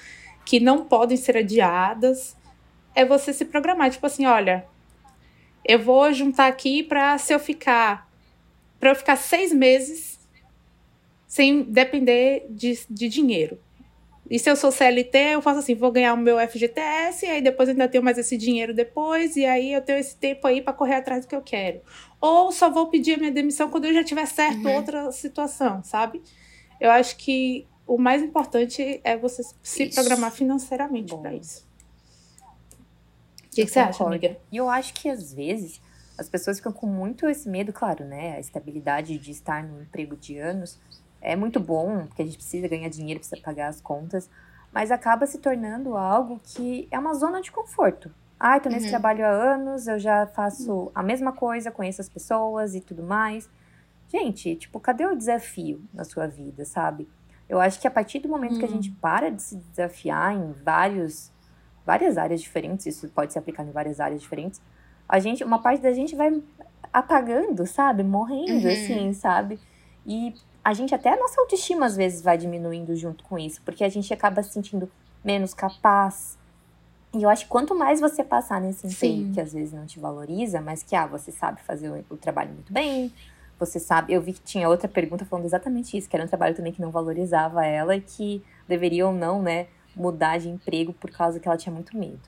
[0.46, 2.38] que não podem ser adiadas.
[2.94, 4.68] É você se programar, tipo assim, olha,
[5.66, 8.08] eu vou juntar aqui para se eu ficar
[8.80, 10.20] para eu ficar seis meses
[11.28, 13.58] sem depender de, de dinheiro.
[14.30, 17.42] E se eu sou CLT, eu faço assim, vou ganhar o meu FGTS, e aí
[17.42, 20.74] depois ainda tenho mais esse dinheiro depois, e aí eu tenho esse tempo aí para
[20.74, 21.82] correr atrás do que eu quero.
[22.20, 24.76] Ou só vou pedir a minha demissão quando eu já tiver certo uhum.
[24.76, 26.24] outra situação, sabe?
[26.82, 29.94] Eu acho que o mais importante é você se isso.
[29.94, 31.66] programar financeiramente para isso.
[33.46, 34.38] O que, que você acha, amiga?
[34.52, 35.80] E eu acho que às vezes
[36.18, 38.36] as pessoas ficam com muito esse medo, claro, né?
[38.36, 40.80] A estabilidade de estar no emprego de anos
[41.26, 44.30] é muito bom, porque a gente precisa ganhar dinheiro, precisa pagar as contas,
[44.72, 48.12] mas acaba se tornando algo que é uma zona de conforto.
[48.40, 48.92] Ah, tô nesse uhum.
[48.92, 53.50] trabalho há anos, eu já faço a mesma coisa, conheço as pessoas e tudo mais.
[54.08, 57.08] Gente, tipo, cadê o desafio na sua vida, sabe?
[57.50, 58.60] Eu acho que a partir do momento uhum.
[58.60, 58.96] que a gente uhum.
[59.02, 61.32] para de se desafiar em vários,
[61.84, 64.62] várias áreas diferentes, isso pode se aplicar em várias áreas diferentes,
[65.10, 66.42] a gente, uma parte da gente vai
[66.94, 68.04] apagando, sabe?
[68.04, 68.74] Morrendo, uhum.
[68.74, 69.60] assim, sabe?
[70.06, 70.34] E
[70.66, 73.90] a gente até a nossa autoestima às vezes vai diminuindo junto com isso, porque a
[73.90, 74.92] gente acaba se sentindo
[75.24, 76.40] menos capaz.
[77.14, 80.00] E eu acho que quanto mais você passar nesse emprego que às vezes não te
[80.00, 83.14] valoriza, mas que ah, você sabe fazer o, o, trabalho muito bem,
[83.60, 84.12] você sabe.
[84.12, 86.82] Eu vi que tinha outra pergunta falando exatamente isso, que era um trabalho também que
[86.82, 91.48] não valorizava ela e que deveria ou não, né, mudar de emprego por causa que
[91.48, 92.22] ela tinha muito medo.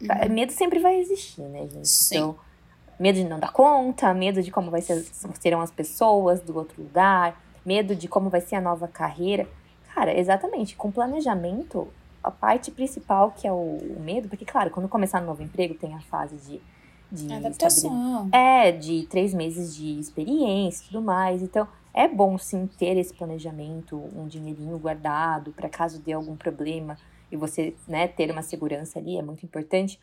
[0.00, 0.34] Uhum.
[0.34, 1.86] Medo sempre vai existir, né, gente?
[1.86, 2.16] Sim.
[2.16, 2.36] Então,
[2.98, 5.04] medo de não dar conta, medo de como vai ser,
[5.40, 9.46] serão as pessoas do outro lugar, medo de como vai ser a nova carreira.
[9.92, 11.88] Cara, exatamente, com planejamento,
[12.22, 15.94] a parte principal que é o, medo, porque, claro, quando começar um novo emprego, tem
[15.94, 16.60] a fase de.
[17.10, 18.28] de Adaptação.
[18.32, 21.42] É, de três meses de experiência e tudo mais.
[21.42, 26.96] Então, é bom sim ter esse planejamento, um dinheirinho guardado para caso dê algum problema
[27.32, 29.98] e você né, ter uma segurança ali, é muito importante.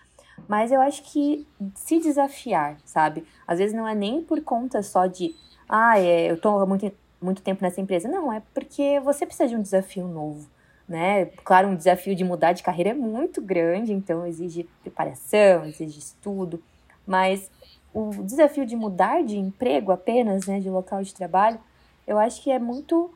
[0.47, 3.23] Mas eu acho que se desafiar, sabe?
[3.47, 5.35] Às vezes não é nem por conta só de,
[5.69, 6.91] ah, é, eu tô muito
[7.23, 8.07] muito tempo nessa empresa.
[8.07, 10.47] Não, é porque você precisa de um desafio novo,
[10.87, 11.25] né?
[11.43, 16.61] Claro, um desafio de mudar de carreira é muito grande, então exige preparação, exige estudo,
[17.05, 17.49] mas
[17.93, 21.59] o desafio de mudar de emprego apenas, né, de local de trabalho,
[22.07, 23.13] eu acho que é muito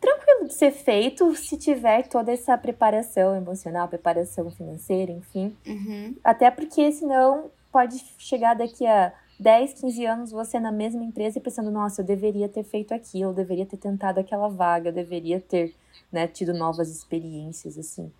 [0.00, 5.56] tranquilo de ser feito se tiver toda essa preparação emocional, preparação financeira, enfim.
[5.66, 6.14] Uhum.
[6.22, 11.40] Até porque senão pode chegar daqui a 10, 15 anos você na mesma empresa e
[11.40, 15.40] pensando, nossa, eu deveria ter feito aquilo, eu deveria ter tentado aquela vaga, eu deveria
[15.40, 15.74] ter
[16.10, 18.12] né, tido novas experiências, assim.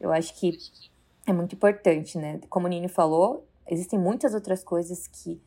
[0.00, 0.58] Eu acho que
[1.26, 2.40] é muito importante, né?
[2.50, 5.40] Como o Nini falou, existem muitas outras coisas que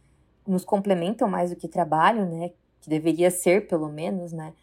[0.48, 2.52] nos complementam mais do que trabalho, né?
[2.82, 4.54] Que deveria ser, pelo menos, né?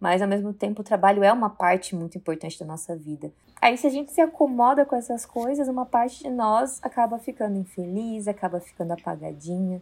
[0.00, 3.30] Mas ao mesmo tempo o trabalho é uma parte muito importante da nossa vida.
[3.60, 7.58] Aí se a gente se acomoda com essas coisas, uma parte de nós acaba ficando
[7.58, 9.80] infeliz, acaba ficando apagadinha.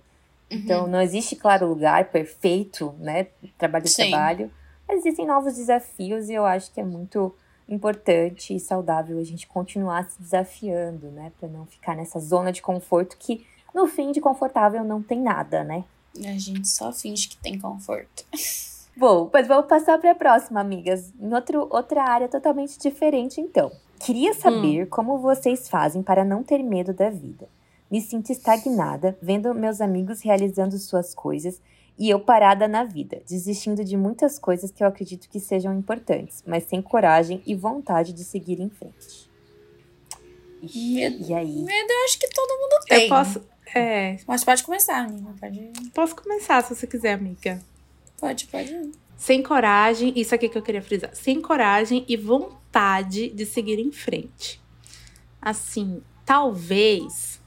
[0.50, 0.90] Então, uhum.
[0.90, 3.28] não existe, claro, lugar perfeito, né?
[3.56, 4.50] Trabalho de trabalho.
[4.86, 7.34] Mas existem novos desafios e eu acho que é muito
[7.68, 11.30] importante e saudável a gente continuar se desafiando, né?
[11.38, 15.62] Para não ficar nessa zona de conforto que, no fim, de confortável não tem nada,
[15.62, 15.84] né?
[16.16, 18.24] A gente só finge que tem conforto.
[18.96, 21.12] Bom, mas vamos passar para a próxima, amigas.
[21.20, 23.70] Em outro, outra área totalmente diferente, então.
[24.00, 24.86] Queria saber hum.
[24.90, 27.48] como vocês fazem para não ter medo da vida.
[27.90, 31.60] Me sinto estagnada, vendo meus amigos realizando suas coisas
[31.98, 36.44] e eu parada na vida, desistindo de muitas coisas que eu acredito que sejam importantes,
[36.46, 39.28] mas sem coragem e vontade de seguir em frente.
[40.62, 41.62] Ixi, medo, e aí?
[41.62, 43.02] Medo eu acho que todo mundo tem.
[43.02, 43.42] Eu posso.
[43.74, 44.16] É.
[44.26, 45.34] Mas pode começar, Nina.
[45.40, 45.72] Pode.
[45.94, 47.60] Posso começar se você quiser, amiga.
[48.18, 48.92] Pode, pode.
[49.16, 53.92] sem coragem, isso aqui que eu queria frisar, sem coragem e vontade de seguir em
[53.92, 54.60] frente.
[55.40, 57.37] Assim, talvez,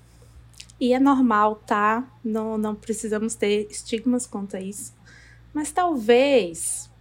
[0.81, 2.11] e é normal, tá?
[2.23, 4.95] Não, não precisamos ter estigmas quanto a isso,
[5.53, 6.91] mas talvez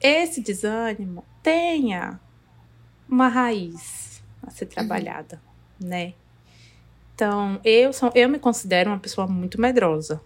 [0.00, 2.18] esse desânimo tenha
[3.08, 4.70] uma raiz a ser uhum.
[4.72, 5.40] trabalhada,
[5.80, 5.88] uhum.
[5.88, 6.14] né?
[7.14, 10.20] Então, eu, sou, eu me considero uma pessoa muito medrosa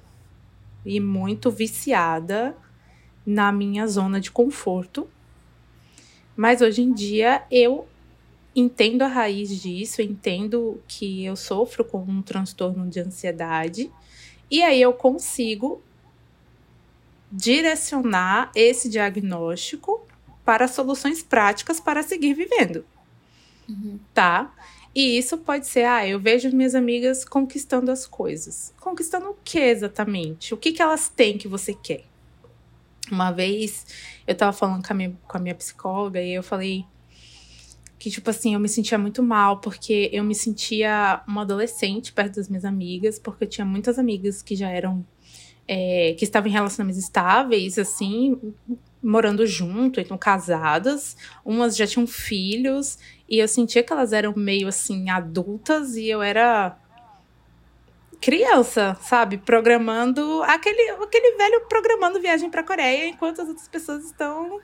[0.83, 2.57] e muito viciada
[3.27, 5.07] na minha zona de conforto.
[6.35, 7.87] Mas hoje em dia eu
[8.55, 13.91] entendo a raiz disso, entendo que eu sofro com um transtorno de ansiedade
[14.51, 15.83] e aí eu consigo
[17.31, 20.07] direcionar esse diagnóstico
[20.45, 22.85] para soluções práticas para seguir vivendo.
[23.69, 23.99] Uhum.
[24.13, 24.55] Tá?
[24.95, 28.73] E isso pode ser, ah, eu vejo minhas amigas conquistando as coisas.
[28.81, 30.55] Conquistando o que exatamente?
[30.55, 32.05] O que, que elas têm que você quer?
[33.11, 33.87] Uma vez
[34.27, 36.87] eu tava falando com a, minha, com a minha psicóloga e eu falei
[38.05, 42.35] que, tipo assim, eu me sentia muito mal, porque eu me sentia uma adolescente perto
[42.35, 45.03] das minhas amigas, porque eu tinha muitas amigas que já eram.
[45.67, 48.39] É, que estavam em relacionamentos estáveis, assim,
[49.03, 51.17] morando junto, então casadas.
[51.43, 56.21] Umas já tinham filhos, e eu sentia que elas eram meio assim, adultas, e eu
[56.21, 56.77] era
[58.21, 59.39] criança, sabe?
[59.39, 64.61] Programando aquele, aquele velho programando viagem para Coreia, enquanto as outras pessoas estão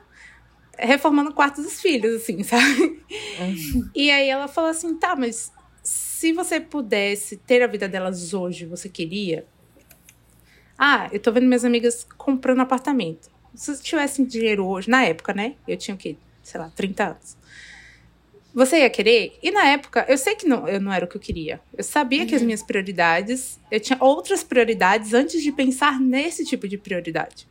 [0.78, 3.02] reformando o quarto dos filhos, assim, sabe?
[3.40, 3.90] Uhum.
[3.94, 5.52] E aí ela falou assim: tá, mas
[5.82, 9.46] se você pudesse ter a vida delas hoje, você queria?
[10.78, 13.30] Ah, eu tô vendo minhas amigas comprando apartamento.
[13.54, 15.56] Se tivessem dinheiro hoje, na época, né?
[15.66, 16.16] Eu tinha o quê?
[16.42, 17.36] Sei lá, 30 anos.
[18.52, 19.38] Você ia querer?
[19.42, 21.60] E na época, eu sei que não, eu não era o que eu queria.
[21.76, 22.26] Eu sabia uhum.
[22.26, 22.46] que as uhum.
[22.46, 27.46] minhas prioridades, eu tinha outras prioridades antes de pensar nesse tipo de prioridade.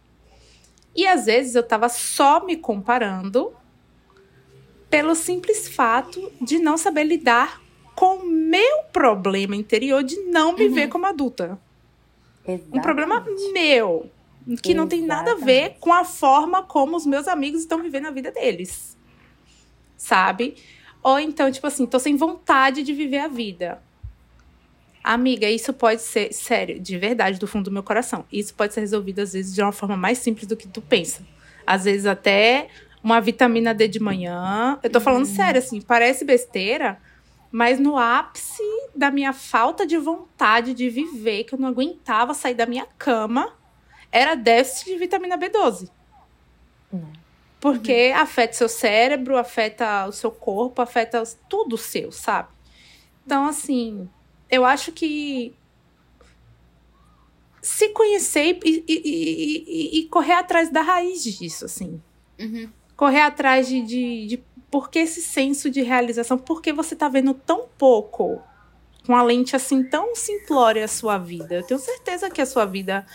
[0.99, 3.53] E às vezes eu tava só me comparando
[4.89, 7.61] pelo simples fato de não saber lidar
[7.95, 10.73] com o meu problema interior de não me uhum.
[10.73, 11.57] ver como adulta.
[12.45, 12.77] Exatamente.
[12.77, 14.11] Um problema meu,
[14.43, 14.75] que Exatamente.
[14.75, 18.11] não tem nada a ver com a forma como os meus amigos estão vivendo a
[18.11, 18.97] vida deles.
[19.95, 20.57] Sabe?
[21.01, 23.81] Ou então, tipo assim, tô sem vontade de viver a vida.
[25.11, 28.25] Amiga, isso pode ser, sério, de verdade, do fundo do meu coração.
[28.31, 31.25] Isso pode ser resolvido, às vezes, de uma forma mais simples do que tu pensa.
[31.65, 32.67] Às vezes, até
[33.03, 34.77] uma vitamina D de manhã.
[34.83, 35.35] Eu tô falando uhum.
[35.35, 37.01] sério, assim, parece besteira,
[37.51, 38.61] mas no ápice
[38.95, 43.51] da minha falta de vontade de viver, que eu não aguentava sair da minha cama,
[44.11, 45.89] era déficit de vitamina B12.
[46.93, 47.11] Uhum.
[47.59, 48.19] Porque uhum.
[48.19, 52.49] afeta seu cérebro, afeta o seu corpo, afeta tudo seu, sabe?
[53.25, 54.07] Então, assim,
[54.49, 55.53] eu acho que
[57.61, 62.01] se conhecer e, e, e, e, correr atrás da raiz disso, assim.
[62.39, 62.69] Uhum.
[62.95, 67.33] Correr atrás de, de, de por que esse senso de realização, porque você tá vendo
[67.33, 68.41] tão pouco,
[69.05, 71.55] com a lente assim tão simplória a sua vida.
[71.55, 73.05] Eu tenho certeza que a sua vida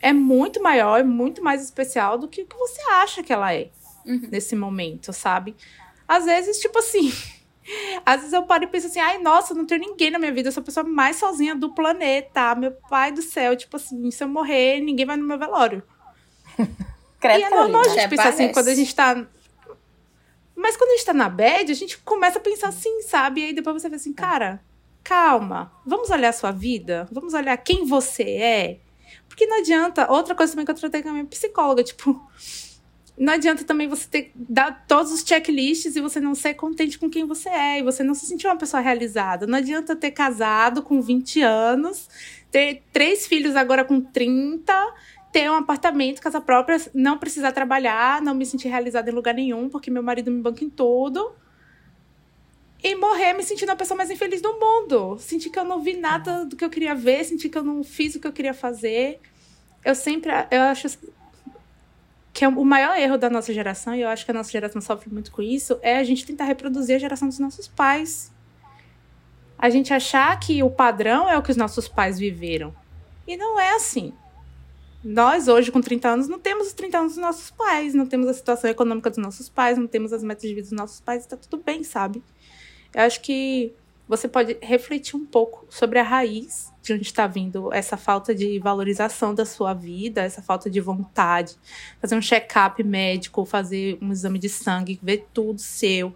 [0.00, 3.54] é muito maior, é muito mais especial do que o que você acha que ela
[3.54, 3.70] é
[4.04, 4.28] uhum.
[4.30, 5.54] nesse momento, sabe?
[6.06, 7.12] Às vezes, tipo assim,
[8.04, 10.48] às vezes eu paro e penso assim, ai, nossa, não tenho ninguém na minha vida,
[10.48, 14.22] eu sou a pessoa mais sozinha do planeta, meu pai do céu, tipo assim, se
[14.22, 15.82] eu morrer, ninguém vai no meu velório.
[16.58, 19.26] e é normal a gente pensar assim, quando a gente tá...
[20.56, 23.40] Mas quando a gente tá na bad, a gente começa a pensar assim, sabe?
[23.40, 24.62] E aí depois você vê assim, cara,
[25.02, 28.80] calma, vamos olhar a sua vida, vamos olhar quem você é.
[29.28, 32.24] Porque não adianta, outra coisa também que eu tratei com a minha psicóloga, tipo,
[33.16, 37.08] não adianta também você ter dar todos os checklists e você não ser contente com
[37.08, 39.46] quem você é e você não se sentir uma pessoa realizada.
[39.46, 42.08] Não adianta ter casado com 20 anos,
[42.50, 44.72] ter três filhos agora com 30,
[45.32, 49.68] ter um apartamento, casa própria, não precisar trabalhar, não me sentir realizada em lugar nenhum,
[49.68, 51.34] porque meu marido me banca em tudo.
[52.82, 55.16] E morrer me sentindo a pessoa mais infeliz do mundo.
[55.18, 57.82] Sentir que eu não vi nada do que eu queria ver, sentir que eu não
[57.82, 59.20] fiz o que eu queria fazer.
[59.84, 60.88] Eu sempre, eu acho
[62.34, 64.82] que é o maior erro da nossa geração, e eu acho que a nossa geração
[64.82, 68.32] sofre muito com isso, é a gente tentar reproduzir a geração dos nossos pais.
[69.56, 72.74] A gente achar que o padrão é o que os nossos pais viveram.
[73.24, 74.12] E não é assim.
[75.02, 78.26] Nós, hoje, com 30 anos, não temos os 30 anos dos nossos pais, não temos
[78.26, 81.24] a situação econômica dos nossos pais, não temos as metas de vida dos nossos pais,
[81.26, 82.20] tá tudo bem, sabe?
[82.92, 83.72] Eu acho que
[84.08, 88.58] você pode refletir um pouco sobre a raiz de onde está vindo essa falta de
[88.58, 91.56] valorização da sua vida, essa falta de vontade.
[92.00, 96.14] Fazer um check-up médico, fazer um exame de sangue, ver tudo seu.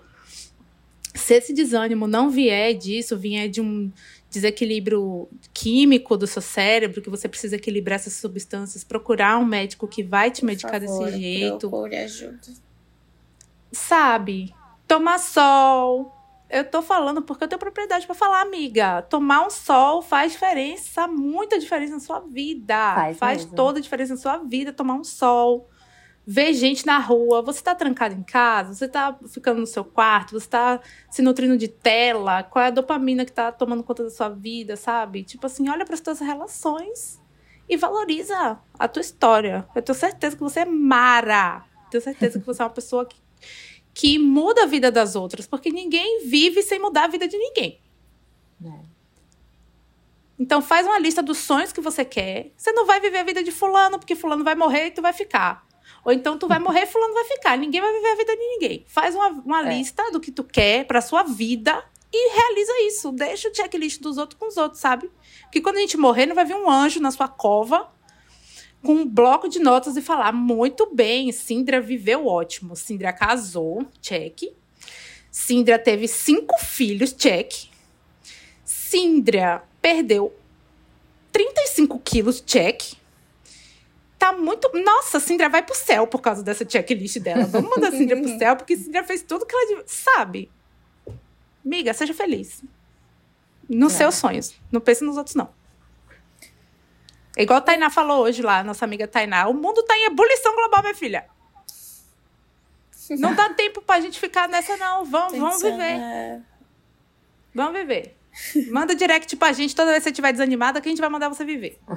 [1.14, 3.90] Se esse desânimo não vier disso, vier de um,
[4.30, 10.02] desequilíbrio químico do seu cérebro, que você precisa equilibrar essas substâncias, procurar um médico que
[10.02, 11.70] vai te Por medicar favor, desse jeito.
[11.70, 12.38] Procure ajuda.
[13.72, 14.54] Sabe?
[14.86, 16.17] Tomar sol.
[16.50, 19.02] Eu tô falando porque eu tenho propriedade para falar, amiga.
[19.02, 22.94] Tomar um sol faz diferença, muita diferença na sua vida.
[23.18, 23.56] Faz mesmo.
[23.56, 25.68] toda a diferença na sua vida tomar um sol.
[26.26, 27.42] Ver gente na rua.
[27.42, 28.74] Você tá trancado em casa?
[28.74, 30.38] Você tá ficando no seu quarto?
[30.38, 30.80] Você tá
[31.10, 32.42] se nutrindo de tela?
[32.42, 35.24] Qual é a dopamina que tá tomando conta da sua vida, sabe?
[35.24, 37.20] Tipo assim, olha para as tuas relações
[37.68, 39.66] e valoriza a tua história.
[39.74, 41.64] Eu tenho certeza que você é mara.
[41.90, 43.16] Tenho certeza que você é uma pessoa que,
[43.98, 47.80] que muda a vida das outras, porque ninguém vive sem mudar a vida de ninguém.
[48.64, 48.70] É.
[50.38, 52.52] Então faz uma lista dos sonhos que você quer.
[52.56, 55.12] Você não vai viver a vida de fulano, porque fulano vai morrer e tu vai
[55.12, 55.66] ficar.
[56.04, 57.58] Ou então tu vai morrer e fulano vai ficar.
[57.58, 58.84] Ninguém vai viver a vida de ninguém.
[58.86, 59.76] Faz uma, uma É.
[59.76, 63.10] lista do que tu quer pra sua vida e realiza isso.
[63.10, 65.10] Deixa o checklist dos outros com os outros, sabe?
[65.42, 67.90] Porque quando a gente morrer, não vai vir um anjo na sua cova
[68.82, 72.74] com um bloco de notas e falar: muito bem, Sindra viveu ótimo.
[72.76, 74.42] Sindra casou, check.
[75.30, 77.52] Sindra teve cinco filhos, check.
[78.64, 80.34] Sindra perdeu
[81.32, 82.94] 35 quilos, check.
[84.18, 84.70] Tá muito.
[84.74, 87.44] Nossa, Sindra vai pro céu por causa dessa checklist dela.
[87.46, 89.84] Vamos mandar Sindra pro céu, porque Sindra fez tudo que ela.
[89.86, 90.50] Sabe?
[91.64, 92.62] Miga, seja feliz.
[93.68, 93.98] Nos É.
[93.98, 94.54] seus sonhos.
[94.72, 95.50] Não pense nos outros, não.
[97.38, 99.46] É igual a Tainá falou hoje lá, nossa amiga Tainá.
[99.46, 101.24] O mundo tá em ebulição global, minha filha.
[103.10, 105.04] Não dá tempo pra gente ficar nessa, não.
[105.04, 106.00] Vamos, vamos viver.
[106.00, 106.40] é,
[107.54, 108.16] Vamos viver.
[108.72, 111.28] Manda direct pra gente toda vez que você estiver desanimada, que a gente vai mandar
[111.28, 111.78] você viver.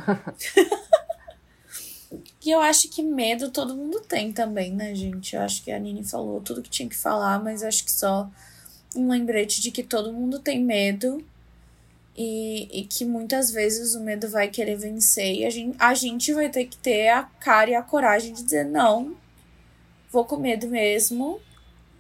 [2.44, 5.36] E eu acho que medo todo mundo tem também, né, gente?
[5.36, 8.30] Eu acho que a Nini falou tudo que tinha que falar, mas acho que só
[8.96, 11.24] um lembrete de que todo mundo tem medo
[12.24, 16.32] e, e que muitas vezes o medo vai querer vencer e a gente, a gente
[16.34, 19.18] vai ter que ter a cara e a coragem de dizer não,
[20.12, 21.42] vou com medo mesmo,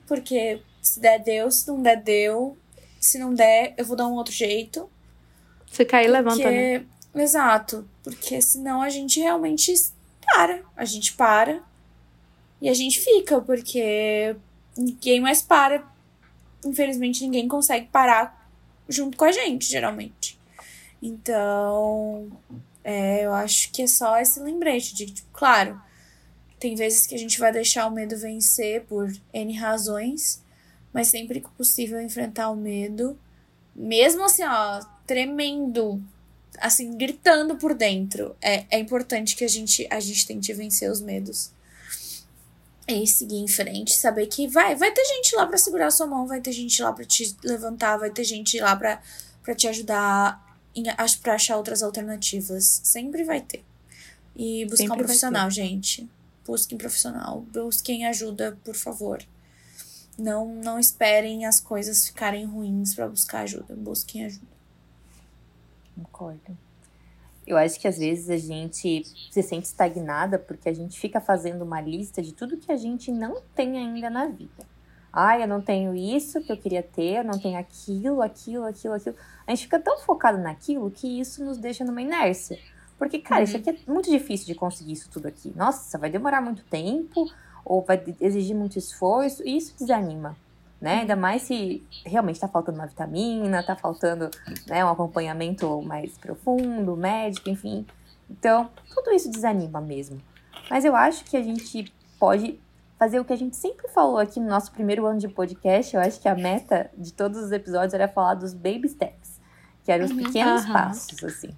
[0.06, 2.56] porque se der, deu, se não der, deu,
[3.00, 4.88] se não der, eu vou dar um outro jeito.
[5.72, 6.86] Se cair, levanta, Porque, né?
[7.16, 7.90] Exato.
[8.04, 9.74] Porque senão a gente realmente
[10.24, 10.62] para.
[10.76, 11.64] A gente para.
[12.62, 14.36] E a gente fica, porque
[14.78, 15.84] ninguém mais para.
[16.64, 18.41] Infelizmente, ninguém consegue parar
[18.92, 20.40] junto com a gente, geralmente.
[21.02, 22.32] Então,
[22.84, 25.82] é, eu acho que é só esse lembrete de, tipo, claro,
[26.60, 30.44] tem vezes que a gente vai deixar o medo vencer por N razões,
[30.94, 33.18] mas sempre que possível enfrentar o medo,
[33.76, 36.04] mesmo assim, ó, tremendo,
[36.60, 38.36] assim, gritando por dentro.
[38.42, 41.52] É, é importante que a gente, a gente tente vencer os medos.
[42.92, 46.08] E seguir em frente, saber que vai, vai ter gente lá pra segurar a sua
[46.08, 49.02] mão, vai ter gente lá pra te levantar, vai ter gente lá pra,
[49.42, 50.84] pra te ajudar em,
[51.22, 52.82] pra achar outras alternativas.
[52.84, 53.64] Sempre vai ter.
[54.36, 56.10] E buscar Sempre um profissional, gente.
[56.46, 59.24] Busquem profissional, busquem ajuda, por favor.
[60.18, 63.76] Não, não esperem as coisas ficarem ruins pra buscar ajuda.
[63.76, 64.52] Busquem ajuda.
[65.96, 66.58] Concordo.
[67.54, 71.64] Eu acho que às vezes a gente se sente estagnada porque a gente fica fazendo
[71.64, 74.66] uma lista de tudo que a gente não tem ainda na vida.
[75.14, 78.94] Ah, eu não tenho isso que eu queria ter, eu não tenho aquilo, aquilo, aquilo,
[78.94, 79.16] aquilo.
[79.46, 82.58] A gente fica tão focado naquilo que isso nos deixa numa inércia.
[82.98, 85.52] Porque, cara, isso aqui é muito difícil de conseguir isso tudo aqui.
[85.56, 87.30] Nossa, vai demorar muito tempo,
[87.66, 90.38] ou vai exigir muito esforço, e isso desanima.
[90.82, 91.02] Né?
[91.02, 94.32] Ainda mais se realmente tá faltando uma vitamina, tá faltando
[94.66, 97.86] né, um acompanhamento mais profundo, médico, enfim.
[98.28, 100.20] Então, tudo isso desanima mesmo.
[100.72, 102.60] Mas eu acho que a gente pode
[102.98, 105.96] fazer o que a gente sempre falou aqui no nosso primeiro ano de podcast.
[105.96, 109.40] Eu acho que a meta de todos os episódios era falar dos baby steps,
[109.84, 110.74] que eram os pequenos Aham.
[110.74, 111.50] passos, assim.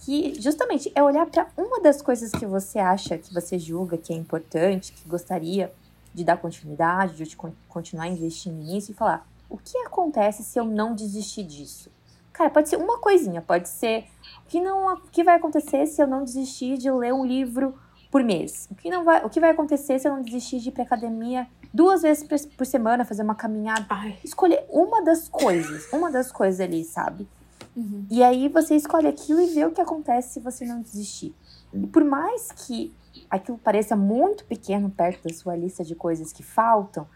[0.00, 4.12] Que justamente é olhar para uma das coisas que você acha, que você julga que
[4.12, 5.72] é importante, que gostaria
[6.18, 10.64] de dar continuidade, de con- continuar investindo nisso e falar: o que acontece se eu
[10.64, 11.90] não desistir disso?
[12.32, 14.04] Cara, pode ser uma coisinha, pode ser
[14.44, 17.74] o que não, o que vai acontecer se eu não desistir de ler um livro
[18.10, 18.68] por mês?
[18.70, 20.82] O que não vai, o que vai acontecer se eu não desistir de ir pra
[20.84, 23.86] academia duas vezes por, por semana, fazer uma caminhada?
[23.88, 27.28] Ai, Escolher uma das coisas, uma das coisas ali, sabe?
[27.76, 28.06] Uhum.
[28.10, 31.34] E aí você escolhe aquilo e vê o que acontece se você não desistir.
[31.72, 32.92] E por mais que
[33.30, 37.06] aquilo pareça muito pequeno perto da sua lista de coisas que faltam,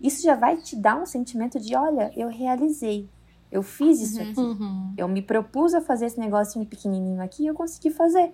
[0.00, 3.08] isso já vai te dar um sentimento de, olha, eu realizei.
[3.50, 4.30] Eu fiz isso Uhum.
[4.30, 4.40] aqui.
[4.40, 4.94] uhum.
[4.96, 8.32] Eu me propus a fazer esse negocinho pequenininho aqui e eu consegui fazer.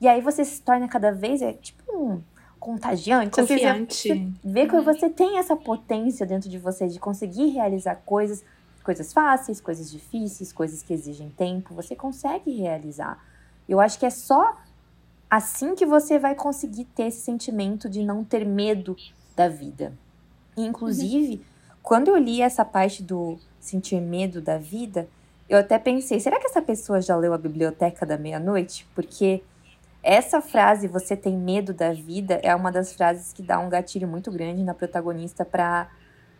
[0.00, 2.20] E aí você se torna cada vez, é tipo um
[2.60, 3.40] contagiante.
[3.40, 4.08] Assim, você- Confiante.
[4.08, 8.44] Você vê que você tem essa potência dentro de você de conseguir realizar coisas
[8.84, 13.16] coisas fáceis, coisas difíceis, coisas que exigem tempo, você consegue realizar.
[13.68, 14.56] Eu acho que é só
[15.32, 18.94] assim que você vai conseguir ter esse sentimento de não ter medo
[19.34, 19.94] da vida.
[20.54, 21.76] E, inclusive, uhum.
[21.82, 25.08] quando eu li essa parte do sentir medo da vida,
[25.48, 28.86] eu até pensei, será que essa pessoa já leu a Biblioteca da Meia-Noite?
[28.94, 29.42] Porque
[30.02, 34.06] essa frase, você tem medo da vida, é uma das frases que dá um gatilho
[34.06, 35.88] muito grande na protagonista para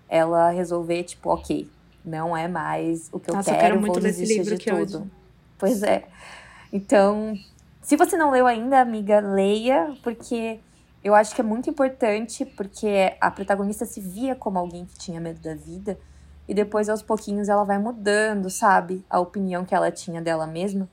[0.06, 1.66] ela resolver, tipo, ok,
[2.04, 4.98] não é mais o que eu Nossa, quero, eu quero muito vou desistir de tudo.
[4.98, 5.10] Hoje.
[5.56, 6.04] Pois é.
[6.70, 7.34] Então,
[7.82, 10.60] se você não leu ainda, amiga, leia, porque
[11.02, 15.20] eu acho que é muito importante, porque a protagonista se via como alguém que tinha
[15.20, 15.98] medo da vida,
[16.48, 19.04] e depois aos pouquinhos ela vai mudando, sabe?
[19.10, 20.88] A opinião que ela tinha dela mesma,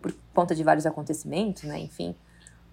[0.00, 1.78] por conta de vários acontecimentos, né?
[1.78, 2.14] Enfim.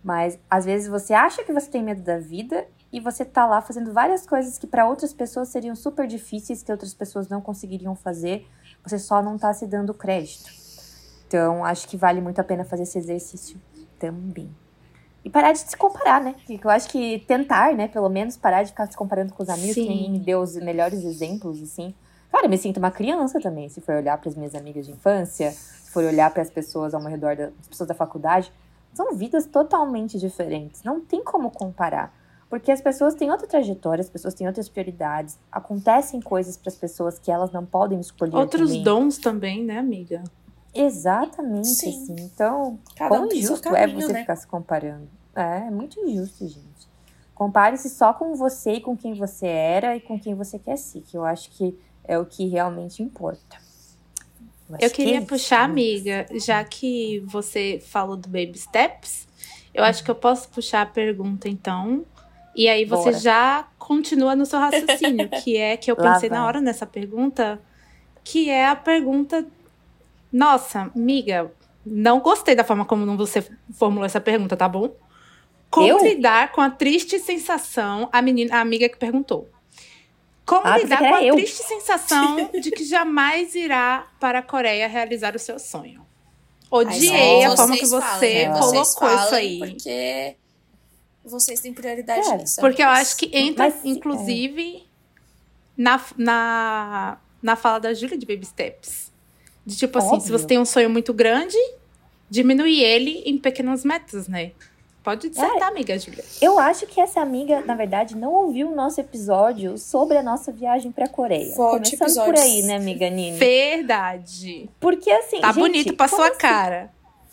[0.04, 3.62] Mas às vezes você acha que você tem medo da vida e você tá lá
[3.62, 7.96] fazendo várias coisas que para outras pessoas seriam super difíceis, que outras pessoas não conseguiriam
[7.96, 8.48] fazer,
[8.84, 10.59] você só não tá se dando crédito.
[11.30, 13.62] Então, acho que vale muito a pena fazer esse exercício
[14.00, 14.50] também.
[15.24, 16.34] E parar de se comparar, né?
[16.50, 17.88] Eu acho que tentar, né?
[17.88, 19.86] Pelo menos parar de ficar se comparando com os amigos, Sim.
[19.86, 21.94] que me deu os melhores exemplos, assim.
[22.32, 24.92] Cara, eu me sinto uma criança também, se for olhar para as minhas amigas de
[24.92, 28.52] infância, se for olhar para as pessoas ao meu redor, das pessoas da faculdade.
[28.92, 30.82] São vidas totalmente diferentes.
[30.82, 32.12] Não tem como comparar.
[32.50, 36.76] Porque as pessoas têm outra trajetória, as pessoas têm outras prioridades, acontecem coisas para as
[36.76, 38.36] pessoas que elas não podem escolher.
[38.36, 38.84] Outros também.
[38.84, 40.24] dons também, né, amiga?
[40.82, 41.90] Exatamente, Sim.
[41.90, 42.16] assim.
[42.24, 44.20] Então, Cada quão um injusto é caminho, é você né?
[44.22, 45.10] ficar se comparando.
[45.36, 46.88] É, é muito injusto, gente.
[47.36, 51.02] Compare-se só com você e com quem você era e com quem você quer ser,
[51.02, 53.58] que eu acho que é o que realmente importa.
[54.70, 59.28] Eu, eu queria que é puxar, amiga, já que você falou do Baby Steps,
[59.74, 62.06] eu acho que eu posso puxar a pergunta, então,
[62.56, 63.20] e aí você Bora.
[63.20, 67.60] já continua no seu raciocínio, que é que eu pensei na hora nessa pergunta,
[68.24, 69.46] que é a pergunta.
[70.32, 71.52] Nossa, amiga,
[71.86, 74.96] não gostei da forma como você formulou essa pergunta, tá bom?
[75.70, 76.04] Como eu?
[76.04, 79.48] lidar com a triste sensação, a menina, a amiga que perguntou.
[80.46, 81.36] Como ah, lidar com a eu.
[81.36, 86.04] triste sensação de que jamais irá para a Coreia realizar o seu sonho?
[86.72, 89.60] Odiei Ai, a forma que você falem, colocou isso aí.
[89.60, 90.36] Porque
[91.24, 92.62] vocês têm prioridade é, nisso.
[92.62, 94.82] Porque eu acho que entra, Mas, inclusive, é.
[95.78, 99.09] na, na, na fala da Júlia de Baby Steps.
[99.70, 100.18] De tipo Óbvio.
[100.18, 101.56] assim, se você tem um sonho muito grande,
[102.28, 104.52] diminui ele em pequenas metas, né?
[105.04, 106.24] Pode dissertar, é, amiga Júlia.
[106.42, 110.52] Eu acho que essa amiga, na verdade, não ouviu o nosso episódio sobre a nossa
[110.52, 111.56] viagem pra Coreia.
[111.56, 112.42] Volte Começando episódios.
[112.42, 113.38] por aí, né, amiga Nini?
[113.38, 114.70] Verdade.
[114.80, 115.40] Porque assim.
[115.40, 116.38] Tá gente, bonito pra sua assim?
[116.40, 116.92] cara.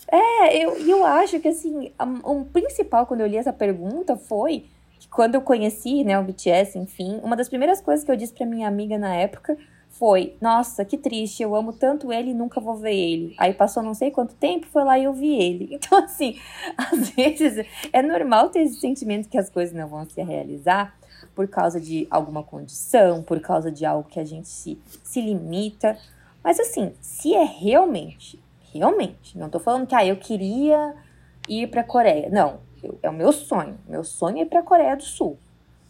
[0.09, 1.91] É, eu, eu acho que assim,
[2.23, 4.67] o principal quando eu li essa pergunta foi
[5.01, 8.33] que quando eu conheci, né, o BTS, enfim, uma das primeiras coisas que eu disse
[8.33, 9.57] pra minha amiga na época
[9.99, 13.35] foi: Nossa, que triste, eu amo tanto ele e nunca vou ver ele.
[13.39, 15.69] Aí passou não sei quanto tempo, foi lá e eu vi ele.
[15.87, 16.39] Então, assim,
[16.77, 20.97] às vezes é normal ter esse sentimento que as coisas não vão se realizar
[21.35, 25.97] por causa de alguma condição, por causa de algo que a gente se, se limita.
[26.43, 28.39] Mas, assim, se é realmente
[28.77, 29.37] realmente.
[29.37, 30.95] Não tô falando que ah, eu queria
[31.49, 32.29] ir para a Coreia.
[32.31, 33.79] Não, eu, é o meu sonho.
[33.89, 35.39] Meu sonho é ir para a Coreia do Sul.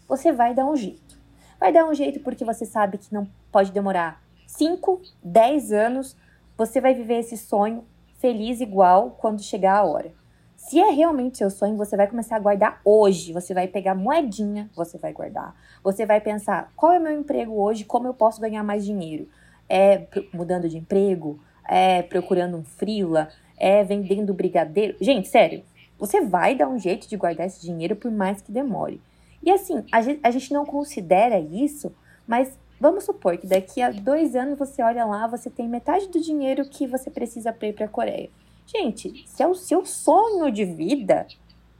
[0.07, 1.17] Você vai dar um jeito.
[1.59, 3.27] Vai dar um jeito porque você sabe que não
[3.57, 6.15] pode demorar 5, 10 anos.
[6.55, 7.83] Você vai viver esse sonho
[8.19, 10.13] feliz igual quando chegar a hora.
[10.55, 13.33] Se é realmente seu sonho, você vai começar a guardar hoje.
[13.33, 15.55] Você vai pegar moedinha, você vai guardar.
[15.83, 17.83] Você vai pensar: qual é o meu emprego hoje?
[17.83, 19.27] Como eu posso ganhar mais dinheiro?
[19.67, 21.39] É mudando de emprego?
[21.67, 23.27] é procurando um frila,
[23.57, 24.95] é vendendo brigadeiro.
[25.01, 25.63] Gente, sério,
[25.99, 29.01] você vai dar um jeito de guardar esse dinheiro por mais que demore.
[29.43, 31.93] E assim, a gente, a gente não considera isso,
[32.25, 36.19] mas vamos supor que daqui a dois anos você olha lá, você tem metade do
[36.19, 38.29] dinheiro que você precisa para ir para a Coreia.
[38.65, 41.25] Gente, se é o seu sonho de vida,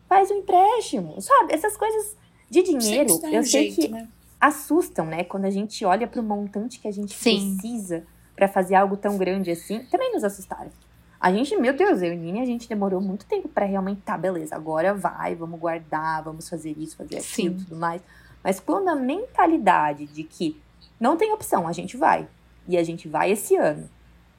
[0.07, 1.53] faz um empréstimo, sabe?
[1.53, 2.15] Essas coisas
[2.49, 4.07] de dinheiro, eu sei jeito, que né?
[4.39, 5.23] assustam, né?
[5.23, 7.57] Quando a gente olha para o montante que a gente Sim.
[7.57, 10.71] precisa para fazer algo tão grande assim, também nos assustaram.
[11.19, 14.15] A gente, meu Deus, eu e Nini, a gente demorou muito tempo para realmente, tá,
[14.15, 18.01] beleza, agora vai, vamos guardar, vamos fazer isso, fazer aquilo, e tudo mais.
[18.43, 20.61] Mas quando a mentalidade de que
[20.99, 22.27] não tem opção, a gente vai.
[22.67, 23.89] E a gente vai esse ano.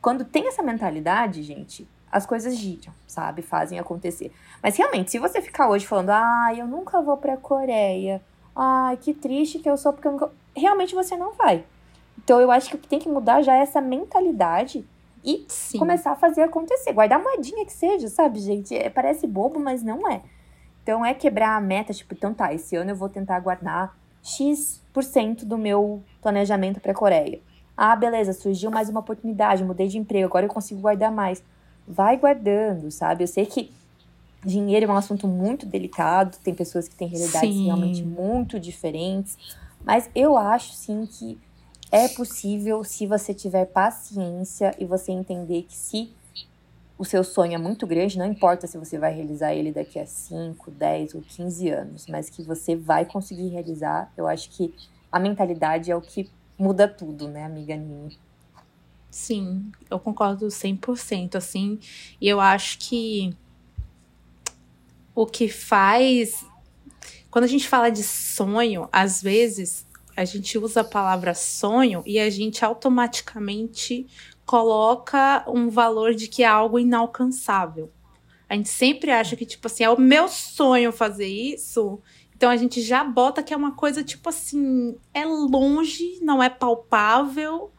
[0.00, 3.42] Quando tem essa mentalidade, gente, as coisas giram, sabe?
[3.42, 4.32] Fazem acontecer.
[4.62, 8.20] Mas realmente, se você ficar hoje falando, ah, eu nunca vou pra Coreia,
[8.54, 10.30] ai, que triste que eu sou porque eu nunca.
[10.56, 11.64] Realmente você não vai.
[12.16, 14.84] Então eu acho que o que tem que mudar já é essa mentalidade
[15.24, 15.78] e Sim.
[15.78, 16.92] começar a fazer acontecer.
[16.92, 18.74] Guardar moedinha que seja, sabe, gente?
[18.76, 20.22] É, parece bobo, mas não é.
[20.82, 25.44] Então é quebrar a meta, tipo, então tá, esse ano eu vou tentar guardar X%
[25.44, 27.40] do meu planejamento para a Coreia.
[27.76, 31.42] Ah, beleza, surgiu mais uma oportunidade, mudei de emprego, agora eu consigo guardar mais.
[31.86, 33.24] Vai guardando, sabe?
[33.24, 33.72] Eu sei que
[34.44, 37.64] dinheiro é um assunto muito delicado, tem pessoas que têm realidades Sim.
[37.64, 39.38] realmente muito diferentes,
[39.84, 41.38] mas eu acho sim que
[41.90, 46.12] é possível se você tiver paciência e você entender que se
[46.98, 50.06] o seu sonho é muito grande, não importa se você vai realizar ele daqui a
[50.06, 54.74] 5, 10 ou 15 anos, mas que você vai conseguir realizar, eu acho que
[55.10, 58.18] a mentalidade é o que muda tudo, né, amiga Nini?
[59.10, 61.78] Sim, eu concordo 100%, assim.
[62.20, 63.34] E eu acho que
[65.14, 66.44] o que faz.
[67.30, 69.86] Quando a gente fala de sonho, às vezes
[70.16, 74.06] a gente usa a palavra sonho e a gente automaticamente
[74.44, 77.90] coloca um valor de que é algo inalcançável.
[78.48, 82.00] A gente sempre acha que, tipo assim, é o meu sonho fazer isso.
[82.38, 86.48] Então a gente já bota que é uma coisa, tipo assim, é longe, não é
[86.48, 87.72] palpável.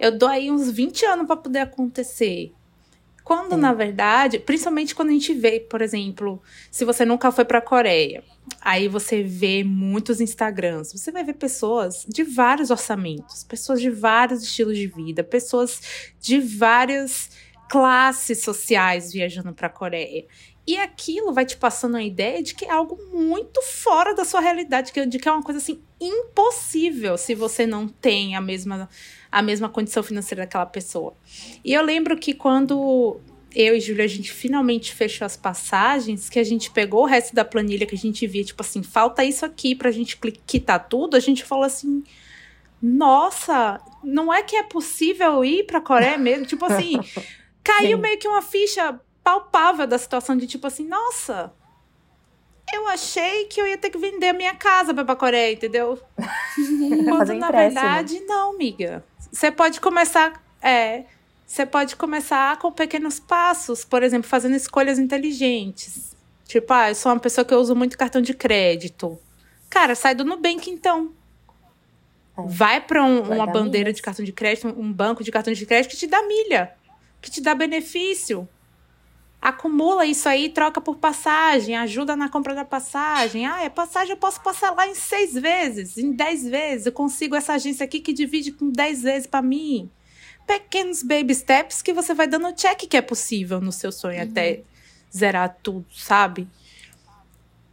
[0.00, 2.52] Eu dou aí uns 20 anos para poder acontecer.
[3.22, 6.42] Quando, na verdade, principalmente quando a gente vê, por exemplo,
[6.72, 8.24] se você nunca foi para a Coreia,
[8.60, 14.42] aí você vê muitos Instagrams, você vai ver pessoas de vários orçamentos, pessoas de vários
[14.42, 17.30] estilos de vida, pessoas de várias
[17.70, 20.26] classes sociais viajando para a Coreia.
[20.70, 24.40] E aquilo vai te passando a ideia de que é algo muito fora da sua
[24.40, 28.88] realidade, que- de que é uma coisa assim impossível se você não tem a mesma
[29.32, 31.12] a mesma condição financeira daquela pessoa.
[31.64, 33.20] E eu lembro que quando
[33.52, 37.34] eu e Júlia a gente finalmente fechou as passagens, que a gente pegou o resto
[37.34, 40.16] da planilha que a gente via, tipo assim, falta isso aqui pra gente
[40.46, 42.02] quitar tudo, a gente falou assim:
[42.80, 46.92] "Nossa, não é que é possível ir pra Coreia mesmo?" tipo assim,
[47.64, 48.02] caiu Sim.
[48.02, 51.52] meio que uma ficha palpável da situação de tipo assim, nossa,
[52.72, 55.52] eu achei que eu ia ter que vender a minha casa pra ir pra Coreia,
[55.52, 56.00] entendeu?
[57.08, 59.04] Quando na verdade, não, amiga.
[59.30, 60.42] Você pode começar.
[60.62, 61.04] É.
[61.46, 66.14] Você pode começar com pequenos passos, por exemplo, fazendo escolhas inteligentes.
[66.44, 69.18] Tipo, ah, eu sou uma pessoa que eu uso muito cartão de crédito.
[69.68, 71.12] Cara, sai do Nubank então.
[72.38, 72.42] É.
[72.46, 73.96] Vai pra um- uma bandeira milhas.
[73.96, 76.72] de cartão de crédito, um banco de cartão de crédito que te dá milha,
[77.20, 78.48] que te dá benefício.
[79.40, 83.46] Acumula isso aí, troca por passagem, ajuda na compra da passagem.
[83.46, 86.86] Ah, é passagem, eu posso passar lá em seis vezes, em dez vezes.
[86.86, 89.90] Eu consigo essa agência aqui que divide com dez vezes pra mim.
[90.46, 94.62] Pequenos baby steps que você vai dando check que é possível no seu sonho até
[95.14, 96.46] zerar tudo, sabe?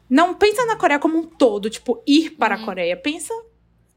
[0.10, 2.96] Não pensa na Coreia como um todo, tipo, ir para a Coreia.
[2.96, 3.34] Pensa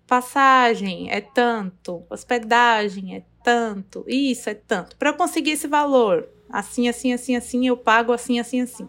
[0.08, 4.96] passagem é tanto, hospedagem é tanto, isso é tanto.
[4.96, 8.88] Para eu conseguir esse valor, assim, assim, assim, assim, eu pago assim, assim, assim.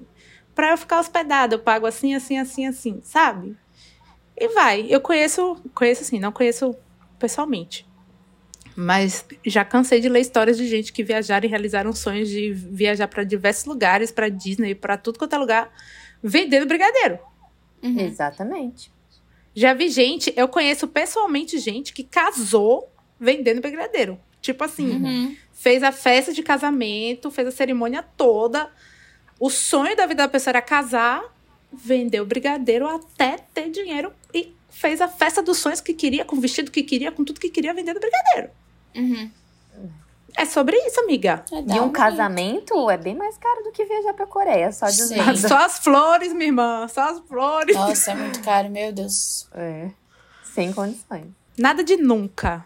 [0.53, 3.55] Para eu ficar hospedada, eu pago assim, assim, assim, assim, sabe?
[4.37, 4.85] E vai.
[4.89, 6.75] Eu conheço, conheço assim, não conheço
[7.19, 7.87] pessoalmente.
[8.75, 13.07] Mas já cansei de ler histórias de gente que viajaram e realizaram sonhos de viajar
[13.07, 15.71] para diversos lugares, para Disney, para tudo quanto é lugar,
[16.23, 17.19] vendendo brigadeiro.
[17.83, 17.99] Uhum.
[17.99, 18.91] Exatamente.
[19.53, 22.89] Já vi gente, eu conheço pessoalmente gente que casou
[23.19, 24.17] vendendo brigadeiro.
[24.41, 25.35] Tipo assim, Uhum.
[25.61, 28.67] Fez a festa de casamento, fez a cerimônia toda.
[29.39, 31.23] O sonho da vida da pessoa era casar,
[31.71, 36.39] vendeu brigadeiro até ter dinheiro e fez a festa dos sonhos que queria, com o
[36.41, 38.49] vestido que queria, com tudo que queria, vendendo brigadeiro.
[38.95, 39.29] Uhum.
[40.35, 41.45] É sobre isso, amiga.
[41.51, 45.37] É, E um casamento é bem mais caro do que viajar pra Coreia, só dizendo.
[45.47, 47.75] Só as flores, minha irmã, só as flores.
[47.75, 49.47] Nossa, é muito caro, meu Deus.
[49.53, 49.91] É.
[50.55, 51.27] Sem condições.
[51.55, 52.65] Nada de nunca.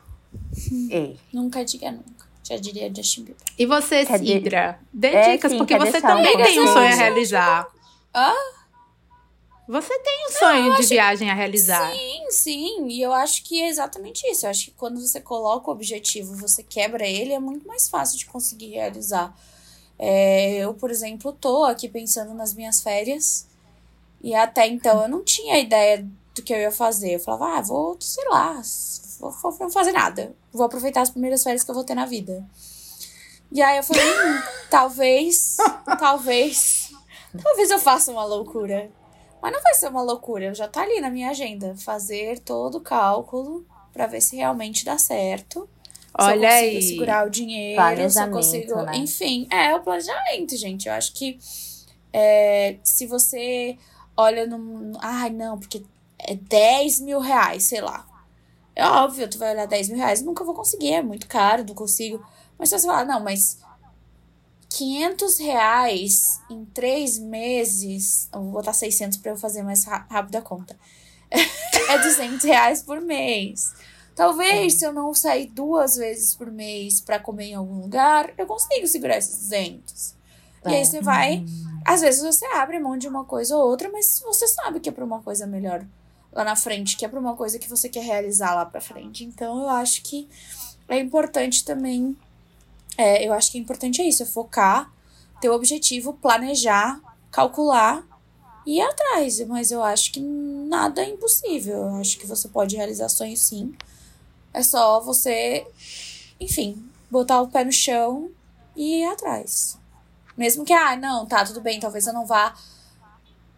[0.89, 1.19] Ei.
[1.33, 2.14] Nunca diga nunca.
[2.47, 3.43] Já diria Justin Bieber.
[3.57, 4.79] E você, Sidra?
[4.93, 7.67] Dê É, dicas, sim, porque você também tem um sonho a realizar.
[8.13, 8.33] Hã?
[9.67, 11.91] Você tem um sonho de viagem a realizar.
[11.91, 12.87] Sim, sim.
[12.87, 14.45] E eu acho que é exatamente isso.
[14.45, 18.19] Eu acho que quando você coloca o objetivo, você quebra ele, é muito mais fácil
[18.19, 19.35] de conseguir realizar.
[19.97, 23.47] É, eu, por exemplo, tô aqui pensando nas minhas férias.
[24.21, 27.15] E até então eu não tinha ideia do que eu ia fazer.
[27.15, 28.61] Eu falava, ah, vou, sei lá,
[29.19, 30.33] vou, vou não fazer nada.
[30.51, 32.45] Vou aproveitar as primeiras férias que eu vou ter na vida.
[33.51, 35.57] E aí eu falei, hum, talvez,
[35.99, 36.91] talvez,
[37.41, 38.89] talvez eu faça uma loucura.
[39.41, 41.75] Mas não vai ser uma loucura, já tá ali na minha agenda.
[41.77, 45.69] Fazer todo o cálculo pra ver se realmente dá certo.
[46.17, 46.81] Olha se eu consigo aí.
[46.81, 48.81] segurar o dinheiro, se eu consigo.
[48.81, 48.97] né?
[48.97, 50.87] Enfim, é o planejamento, gente.
[50.87, 51.37] Eu acho que
[52.11, 53.77] é, se você
[54.15, 54.93] olha num.
[54.99, 55.83] Ai, não, porque
[56.17, 58.07] é 10 mil reais, sei lá.
[58.75, 61.73] É óbvio, tu vai olhar 10 mil reais, nunca vou conseguir, é muito caro, não
[61.73, 62.23] consigo.
[62.57, 63.57] Mas se você falar, não, mas
[64.69, 70.41] 500 reais em três meses, eu vou botar 600 pra eu fazer mais rápido a
[70.41, 70.77] conta.
[71.31, 73.73] é 200 reais por mês.
[74.13, 78.45] Talvez se eu não sair duas vezes por mês para comer em algum lugar, eu
[78.45, 80.15] consigo segurar esses 200.
[80.65, 81.39] E aí você vai.
[81.39, 81.81] Hum.
[81.85, 84.91] Às vezes você abre mão de uma coisa ou outra, mas você sabe que é
[84.91, 85.85] pra uma coisa melhor
[86.35, 89.23] lá na frente, que é pra uma coisa que você quer realizar lá pra frente.
[89.23, 90.27] Então eu acho que
[90.89, 92.15] é importante também.
[92.97, 94.91] É, eu acho que é importante é isso, é focar,
[95.39, 96.99] ter o objetivo, planejar,
[97.31, 98.05] calcular
[98.65, 99.39] e ir atrás.
[99.47, 101.77] Mas eu acho que nada é impossível.
[101.77, 103.73] Eu acho que você pode realizar sonhos sim.
[104.53, 105.65] É só você,
[106.39, 108.29] enfim, botar o pé no chão
[108.75, 109.77] e ir atrás.
[110.37, 112.53] Mesmo que, ah, não, tá, tudo bem, talvez eu não vá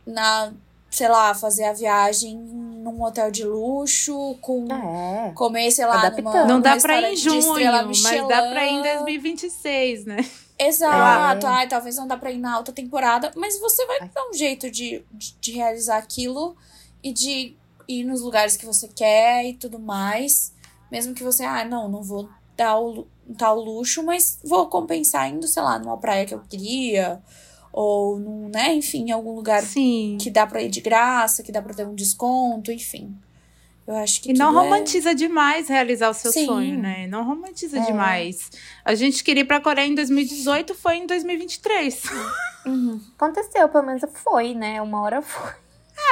[0.05, 0.53] na,
[0.97, 5.31] sei lá, fazer a viagem num hotel de luxo, com É.
[5.35, 6.23] comer, sei lá, Adaptando.
[6.33, 7.71] numa, Não dá pra ir em junho,
[8.01, 8.97] mas dá pra ir em Michelin.
[9.03, 10.17] 2026, né?
[10.59, 11.49] Exato, É.
[11.49, 14.71] ai, talvez não dá pra ir na alta temporada, mas você vai dar um jeito
[14.71, 16.55] de, de, de realizar aquilo
[17.03, 17.55] e de
[17.87, 20.53] ir nos lugares que você quer e tudo mais.
[20.91, 23.05] Mesmo que você, ah, não, não vou dar o,
[23.37, 27.21] tal luxo, mas vou compensar indo, sei lá, numa praia que eu queria,
[27.79, 30.17] ou num, né, enfim, em algum lugar Sim.
[30.19, 33.15] que dá pra ir de graça, que dá pra ter um desconto, enfim.
[33.85, 36.47] Eu acho que E não é- romantiza demais realizar o seu Sim.
[36.47, 37.05] sonho, né?
[37.05, 37.81] Não romantiza É.
[37.81, 38.49] demais.
[38.83, 42.01] A gente queria ir pra Coreia em 2018, foi em 2023.
[42.65, 42.99] Uhum.
[43.15, 44.81] Aconteceu, pelo menos foi, né?
[44.81, 45.51] Uma hora foi.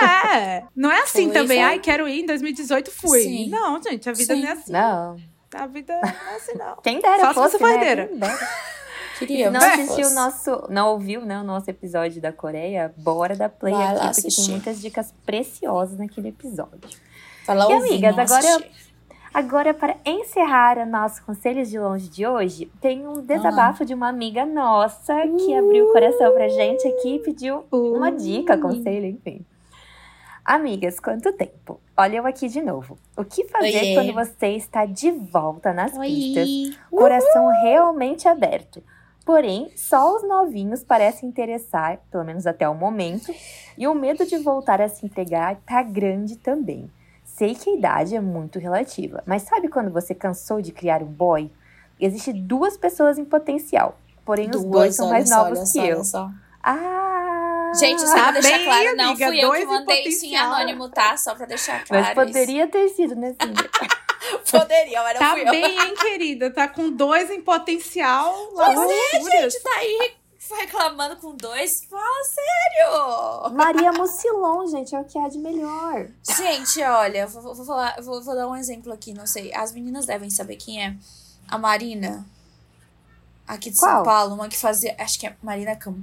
[0.07, 0.63] É.
[0.75, 1.57] Não é assim Foi, também.
[1.57, 1.65] foi.
[1.65, 3.21] Ai, quero ir em 2018, fui.
[3.21, 3.49] Sim.
[3.49, 4.41] Não, gente, a vida Sim.
[4.41, 4.71] não é assim.
[4.71, 5.17] Não.
[5.53, 6.75] A vida não é assim, não.
[6.83, 7.73] Quem dera Só se fosse, você for né?
[7.75, 8.07] herdeira.
[8.07, 8.49] Quem dera.
[9.19, 9.49] Queria.
[9.49, 10.63] não assistiu o nosso.
[10.69, 11.39] Não ouviu, né?
[11.39, 12.93] O nosso episódio da Coreia?
[12.97, 14.51] Bora da Play Vai aqui, lá porque tem assistir.
[14.51, 16.89] muitas dicas preciosas naquele episódio.
[17.47, 18.85] Lá E, ouvir, amigas, agora assistir.
[19.33, 24.07] Agora, para encerrar o nosso Conselhos de Longe de hoje, tem um desabafo de uma
[24.07, 29.45] amiga nossa que abriu o coração pra gente aqui e pediu uma dica, conselho, enfim.
[30.45, 31.81] Amigas, quanto tempo?
[31.97, 32.97] Olha eu aqui de novo.
[33.17, 33.95] O que fazer Oiê.
[33.95, 36.47] quando você está de volta nas pistas
[36.89, 38.81] coração realmente aberto.
[39.25, 43.33] Porém, só os novinhos parecem interessar, pelo menos até o momento,
[43.75, 46.91] e o medo de voltar a se entregar tá grande também.
[47.23, 51.07] Sei que a idade é muito relativa, mas sabe quando você cansou de criar um
[51.07, 51.51] boy?
[51.99, 55.85] Existem duas pessoas em potencial, porém os dois são mais só, novos olha que só,
[55.85, 56.03] eu.
[56.03, 56.31] só.
[56.63, 57.71] Ah!
[57.79, 60.87] Gente, só pra deixar bem, claro, não amiga, fui eu que mandei isso em anônimo,
[60.89, 61.17] tá?
[61.17, 62.05] Só pra deixar claro.
[62.05, 63.69] Mas poderia ter sido, né, Cíntia?
[64.49, 65.51] Poderia, mas não Tá fui eu.
[65.51, 66.51] bem, hein, querida?
[66.51, 68.33] Tá com dois em potencial.
[68.53, 70.15] Pois é, Gente, tá aí
[70.59, 71.85] reclamando com dois.
[71.85, 73.53] Fala sério!
[73.55, 76.07] Maria Mucilon, gente, é o que há de melhor.
[76.23, 79.53] Gente, olha, eu vou, vou falar, vou, vou dar um exemplo aqui, não sei.
[79.53, 80.95] As meninas devem saber quem é.
[81.47, 82.25] A Marina,
[83.47, 84.03] aqui de São Qual?
[84.03, 84.95] Paulo, uma que fazia.
[84.99, 85.95] Acho que é Marina Cam,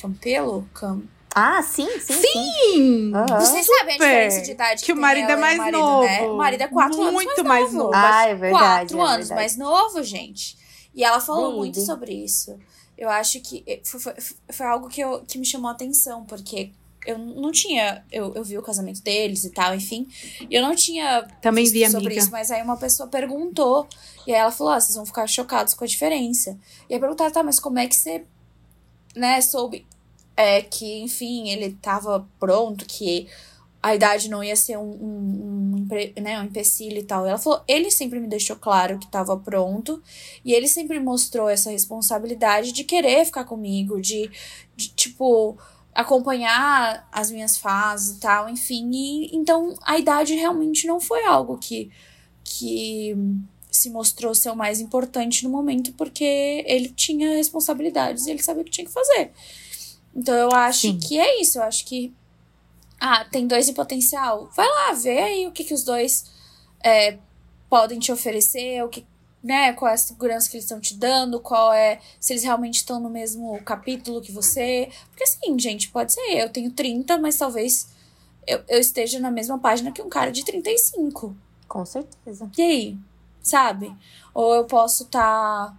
[0.00, 0.68] Campelo?
[0.74, 1.02] Cam,
[1.34, 2.22] Ah, sim, sim, sim.
[2.22, 3.12] Sim!
[3.14, 3.40] Aham.
[3.40, 5.78] Vocês sabem a diferença de idade que, Que o tem marido é e mais marido,
[5.78, 6.04] novo.
[6.04, 6.20] Né?
[6.22, 7.84] O marido é quatro anos Muito mais mais novo.
[7.84, 7.94] novo.
[7.94, 8.60] Ah, é verdade.
[8.94, 9.34] quatro é anos verdade.
[9.40, 10.58] mais novo, gente.
[10.94, 11.56] E ela falou Baby.
[11.56, 12.58] muito sobre isso.
[12.98, 14.14] Eu acho que eh, foi, foi,
[14.52, 16.72] foi algo que, eu, que me chamou a atenção, porque
[17.06, 18.04] eu não tinha.
[18.10, 20.06] Eu, eu vi o casamento deles e tal, enfim.
[20.50, 22.20] E eu não tinha Também visto vi, sobre amiga.
[22.22, 23.86] isso, mas aí uma pessoa perguntou.
[24.26, 26.58] E aí ela falou: ah, vocês vão ficar chocados com a diferença.
[26.88, 28.24] E aí perguntaram, tá, mas como é que você,
[29.14, 29.86] né, soube
[30.40, 33.28] é, que, enfim, ele tava pronto, que
[33.82, 37.26] a idade não ia ser um, um, um, né, um empecilho e tal.
[37.26, 40.02] Ela falou, ele sempre me deixou claro que tava pronto.
[40.44, 44.30] E ele sempre mostrou essa responsabilidade de querer ficar comigo, de,
[44.76, 45.58] de tipo,
[45.94, 48.90] acompanhar as minhas fases e tal, enfim.
[48.92, 51.90] E, então, a idade realmente não foi algo que,
[52.44, 53.14] que
[53.70, 58.62] se mostrou ser o mais importante no momento, porque ele tinha responsabilidades e ele sabia
[58.62, 59.32] o que tinha que fazer.
[60.14, 60.98] Então, eu acho Sim.
[60.98, 61.58] que é isso.
[61.58, 62.14] Eu acho que
[63.00, 64.50] ah, tem dois em potencial.
[64.54, 66.30] Vai lá, vê aí o que, que os dois
[66.84, 67.18] é,
[67.68, 69.06] podem te oferecer, o que,
[69.42, 71.98] né, qual é a segurança que eles estão te dando, qual é.
[72.18, 74.90] Se eles realmente estão no mesmo capítulo que você.
[75.08, 77.88] Porque assim, gente, pode ser, eu tenho 30, mas talvez
[78.46, 81.34] eu, eu esteja na mesma página que um cara de 35.
[81.66, 82.50] Com certeza.
[82.58, 82.98] E aí?
[83.42, 83.96] Sabe?
[84.34, 85.74] Ou eu posso estar.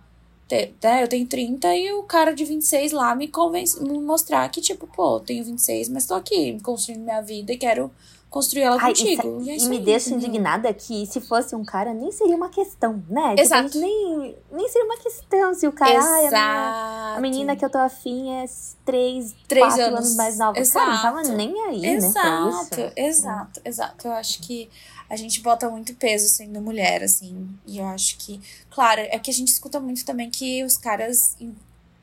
[0.84, 4.62] Né, eu tenho 30 e o cara de 26 lá me convence, me mostrar que,
[4.62, 7.92] tipo, pô, eu tenho 26, mas tô aqui construindo minha vida e quero
[8.30, 9.42] construir ela Ai, contigo.
[9.42, 12.36] isso- e é e me aí, deixa indignada que se fosse um cara, nem seria
[12.38, 13.32] uma questão, né?
[13.32, 13.78] Tipo, Exato.
[13.78, 15.94] nem, nem seria uma questão se o cara.
[16.26, 17.18] Exato.
[17.18, 18.46] a menina que eu tô afim é
[18.86, 20.00] três, Três quatro anos.
[20.00, 20.54] anos, mais nova.
[20.54, 21.36] Cara, não tava Exato.
[21.38, 21.90] nem aí, né?
[21.90, 24.08] pra Exato, exato, exato.
[24.08, 24.70] Eu acho que
[25.12, 27.50] a gente bota muito peso sendo mulher, assim.
[27.68, 28.40] E eu acho que,
[28.70, 31.36] claro, é que a gente escuta muito também que os caras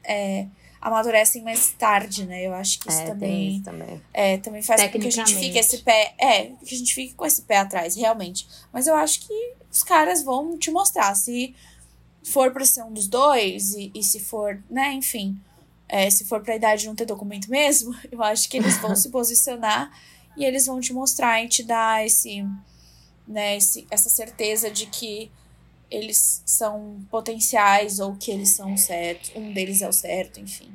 [0.05, 0.47] é,
[0.81, 2.47] amadurecem mais tarde, né?
[2.47, 4.03] Eu acho que isso É, também, isso também.
[4.13, 6.15] é, também faz com que a gente fique esse pé.
[6.19, 8.47] É, que a gente fique com esse pé atrás, realmente.
[8.73, 11.15] Mas eu acho que os caras vão te mostrar.
[11.15, 11.55] Se
[12.23, 15.41] for pra ser um dos dois, e, e se for, né, enfim.
[15.89, 18.95] é, se for pra idade de não ter documento mesmo, eu acho que eles vão
[18.95, 19.91] se posicionar
[20.37, 22.45] e eles vão te mostrar e te dar esse,
[23.29, 25.31] né, esse, essa certeza de que
[25.91, 30.71] eles são potenciais ou que eles são certos, um deles é o certo, enfim.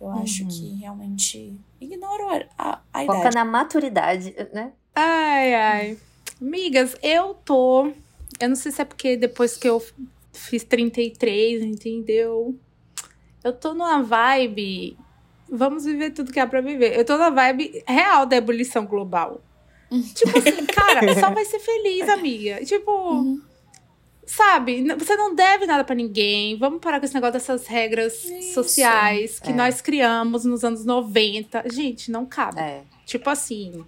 [0.00, 0.48] Eu acho Uhum.
[0.48, 3.34] que realmente ignoro a, a, a Foca idade.
[3.34, 4.72] na maturidade, né?
[4.94, 5.98] Ai, ai.
[6.40, 7.92] Amigas, eu tô.
[8.38, 9.82] Eu não sei se é porque depois que eu
[10.32, 12.54] fiz 33, entendeu?
[13.42, 14.98] Eu tô numa vibe.
[15.48, 16.98] Vamos viver tudo que há pra viver.
[16.98, 19.40] Eu tô na vibe real da ebulição global.
[20.14, 22.64] Tipo assim, cara, só vai ser feliz, amiga.
[22.64, 23.42] Tipo, Uhum.
[24.26, 24.84] sabe?
[24.98, 26.56] Você não deve nada pra ninguém.
[26.58, 28.54] Vamos parar com esse negócio dessas regras Isso.
[28.54, 29.54] sociais que É.
[29.54, 31.64] nós criamos nos anos 90.
[31.72, 32.60] Gente, não cabe.
[32.60, 32.82] É.
[33.04, 33.84] Tipo assim,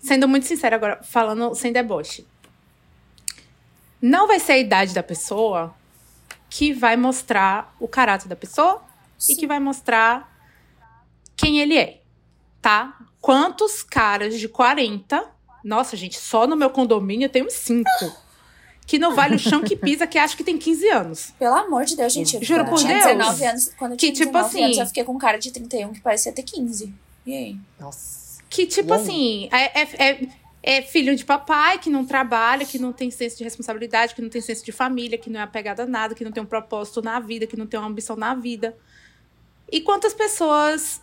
[0.00, 2.26] sendo muito sincera agora, falando sem deboche.
[4.00, 5.74] Não vai ser a idade da pessoa
[6.48, 8.82] que vai mostrar o caráter da pessoa
[9.28, 10.32] e que vai mostrar
[11.36, 12.00] quem ele é,
[12.62, 12.95] tá?
[13.26, 15.24] Quantos caras de 40,
[15.64, 17.90] nossa, gente, só no meu condomínio eu tenho uns cinco.
[18.86, 21.34] Que não vale o chão que pisa, que acha que tem 15 anos.
[21.36, 22.38] Pelo amor de Deus, gente.
[22.44, 23.04] Juro eu por tinha Deus.
[23.16, 25.38] 19 anos, quando eu Que, tinha tipo 19 anos, assim- eu fiquei com um cara
[25.38, 26.94] de 31 que parecia ter 15.
[27.26, 27.56] E aí?
[27.80, 28.40] Nossa.
[28.48, 30.28] Que, tipo assim, é, é, é-
[30.62, 34.28] é filho de papai, que não trabalha, que não tem senso de responsabilidade, que não
[34.28, 37.02] tem senso de família, que não é apegado a nada, que não tem um propósito
[37.02, 38.76] na vida, que não tem uma ambição na vida.
[39.72, 41.00] E quantas pessoas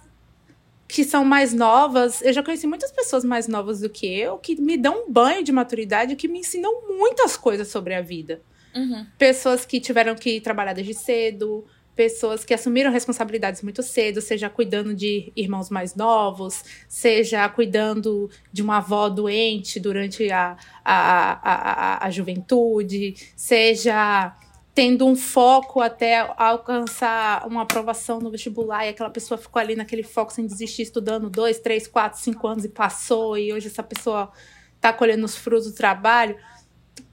[0.88, 4.60] que são mais novas, eu já conheci muitas pessoas mais novas do que eu, que
[4.62, 8.42] me dão um banho de maturidade, que me ensinam muitas coisas sobre a vida
[8.76, 9.06] Uhum.
[9.20, 11.64] pessoas que tiveram que trabalhar desde cedo,
[11.96, 18.64] pessoas que assumiram responsabilidades muito cedo, seja cuidando de irmãos mais novos, seja cuidando de
[18.64, 21.74] uma avó doente durante a, a, a,
[22.04, 24.36] a, a juventude, seja
[24.76, 30.02] tendo um foco até alcançar uma aprovação no vestibular e aquela pessoa ficou ali naquele
[30.04, 34.32] foco sem desistir, estudando dois, três, quatro, cinco anos e passou, e hoje essa pessoa
[34.76, 36.36] está colhendo os frutos do trabalho.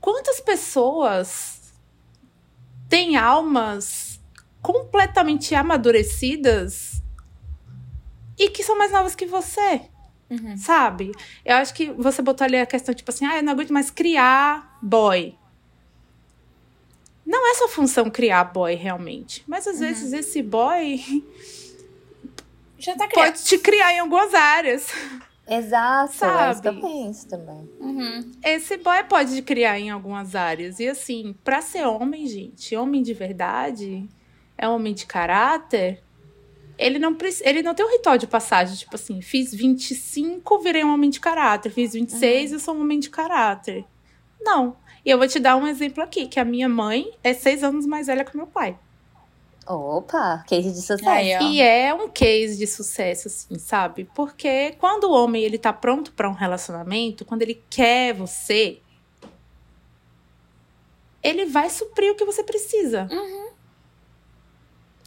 [0.01, 1.75] Quantas pessoas
[2.89, 4.21] têm almas
[4.63, 7.03] completamente amadurecidas
[8.39, 9.83] e que são mais novas que você,
[10.31, 10.57] Uhum.
[10.57, 11.13] sabe?
[11.45, 13.91] Eu acho que você botou ali a questão, tipo assim, ah, eu não aguento mais
[13.91, 15.37] criar boy.
[17.31, 19.45] Não é sua função criar boy realmente.
[19.47, 21.01] Mas às vezes esse boy
[22.77, 23.27] Já tá criado.
[23.27, 24.89] pode te criar em algumas áreas.
[25.47, 26.81] Exato, é isso que eu Sabe?
[26.81, 27.71] penso também.
[27.79, 28.31] Uhum.
[28.43, 30.81] Esse boy pode te criar em algumas áreas.
[30.81, 34.09] E assim, pra ser homem, gente, homem de verdade,
[34.59, 36.03] é um homem de caráter.
[36.77, 40.93] Ele não, ele não tem um ritual de passagem, tipo assim, fiz 25, virei um
[40.93, 41.71] homem de caráter.
[41.71, 43.85] Fiz 26, eu sou um homem de caráter.
[44.41, 44.77] Não.
[45.05, 47.87] E eu vou te dar um exemplo aqui, que a minha mãe é seis anos
[47.87, 48.79] mais velha que meu pai.
[49.67, 51.09] Opa, case de sucesso.
[51.09, 51.31] Aí.
[51.41, 54.09] E é um case de sucesso, assim, sabe?
[54.15, 58.81] Porque quando o homem ele tá pronto pra um relacionamento, quando ele quer você,
[61.23, 63.09] ele vai suprir o que você precisa.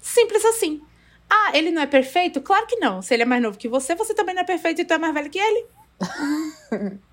[0.02, 0.82] Simples assim.
[1.30, 2.40] Ah, ele não é perfeito?
[2.42, 3.02] Claro que não.
[3.02, 4.98] Se ele é mais novo que você, você também não é perfeito e tu é
[4.98, 5.66] mais velho que ele.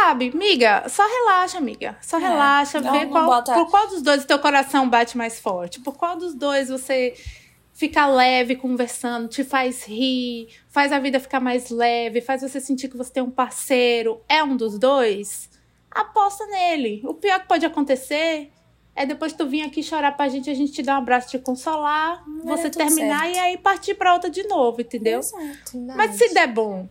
[0.00, 1.96] Sabe, amiga, só relaxa, amiga.
[2.00, 4.88] Só É, relaxa, não- vê não qual, bota- por qual dos dois o teu coração
[4.88, 5.80] bate mais forte.
[5.80, 7.14] Por qual dos dois você
[7.74, 12.88] fica leve conversando, te faz rir, faz a vida ficar mais leve, faz você sentir
[12.88, 14.20] que você tem um parceiro.
[14.28, 15.50] É um dos dois?
[15.90, 17.02] Aposta nele.
[17.04, 18.50] O pior que pode acontecer
[18.94, 21.38] é depois tu vir aqui chorar pra gente, a gente te dar um abraço, te
[21.38, 23.36] consolar, Vai você tudo terminar certo.
[23.36, 25.20] e aí partir pra outra de novo, entendeu?
[25.20, 25.78] Exato.
[25.96, 26.88] Mas se der bom,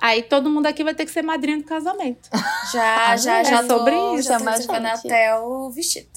[0.00, 2.28] aí todo mundo aqui vai ter que ser madrinha do casamento.
[2.72, 5.06] Já, já, É já tô, sobre isso, já tô chama a reservando gente.
[5.06, 6.08] até o vestido.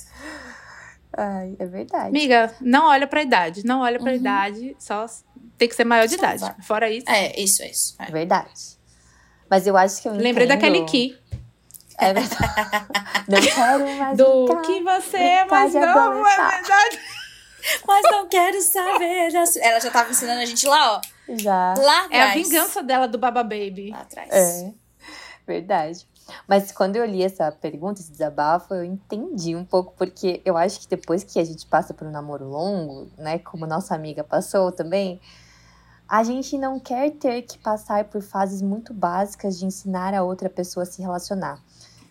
[1.16, 2.08] Ai, é verdade.
[2.08, 4.18] Amiga, não olha pra idade, não olha pra Uhum.
[4.18, 5.06] idade, só
[5.58, 6.56] tem que ser maior de Só idade.
[6.64, 7.96] Fora isso, É, isso, é isso.
[8.00, 8.06] É.
[8.08, 8.50] É verdade.
[9.50, 11.18] Mas eu acho que eu lembrei entendo- daquele Ki,
[12.00, 12.36] É verdade.
[13.30, 15.50] Não quero mais do que você é, de
[15.80, 17.00] não, é verdade.
[17.88, 19.30] Mas não quero saber.
[19.62, 21.02] Ela já tava ensinando a gente lá, ó.
[21.36, 21.74] Já.
[21.78, 22.34] Lá É a atrás.
[22.48, 23.92] vingança dela do Baba Baby.
[23.92, 24.30] Lá atrás.
[24.32, 24.74] É,
[25.48, 26.08] verdade.
[26.48, 30.80] Mas quando eu li essa pergunta, esse desabafo, eu entendi um pouco, porque eu acho
[30.80, 34.72] que depois que a gente passa por um namoro longo, né, como nossa amiga passou
[34.72, 35.20] também,
[36.08, 40.50] a gente não quer ter que passar por fases muito básicas de ensinar a outra
[40.50, 41.60] pessoa a se relacionar.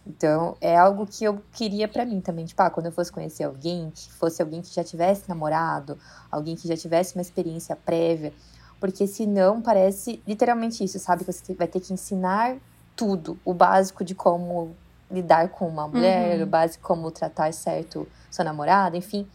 [0.06, 2.44] Então, é algo que eu queria para mim também.
[2.44, 5.96] Tipo, ah, quando eu fosse conhecer alguém, que fosse alguém que já tivesse namorado,
[6.30, 8.32] alguém que já tivesse uma experiência prévia.
[8.80, 11.24] Porque senão parece literalmente isso, sabe?
[11.24, 12.56] Que você vai ter que ensinar
[12.96, 13.38] tudo.
[13.44, 14.74] O básico de como
[15.08, 16.44] lidar com uma mulher, uhum.
[16.44, 19.28] o básico de como tratar certo sua namorada, enfim.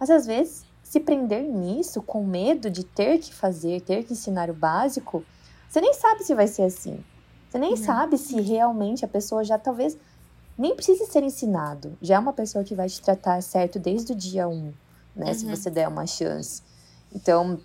[0.00, 4.48] Mas às vezes, se prender nisso, com medo de ter que fazer, ter que ensinar
[4.48, 5.22] o básico,
[5.68, 7.04] você nem sabe se vai ser assim.
[7.50, 7.76] Você nem uhum.
[7.76, 9.98] sabe se realmente a pessoa já talvez
[10.56, 11.96] nem precise ser ensinado.
[12.00, 14.72] Já é uma pessoa que vai te tratar certo desde o dia um,
[15.14, 15.28] né?
[15.28, 15.34] Uhum.
[15.34, 16.62] Se você der uma chance.
[17.12, 17.60] Então,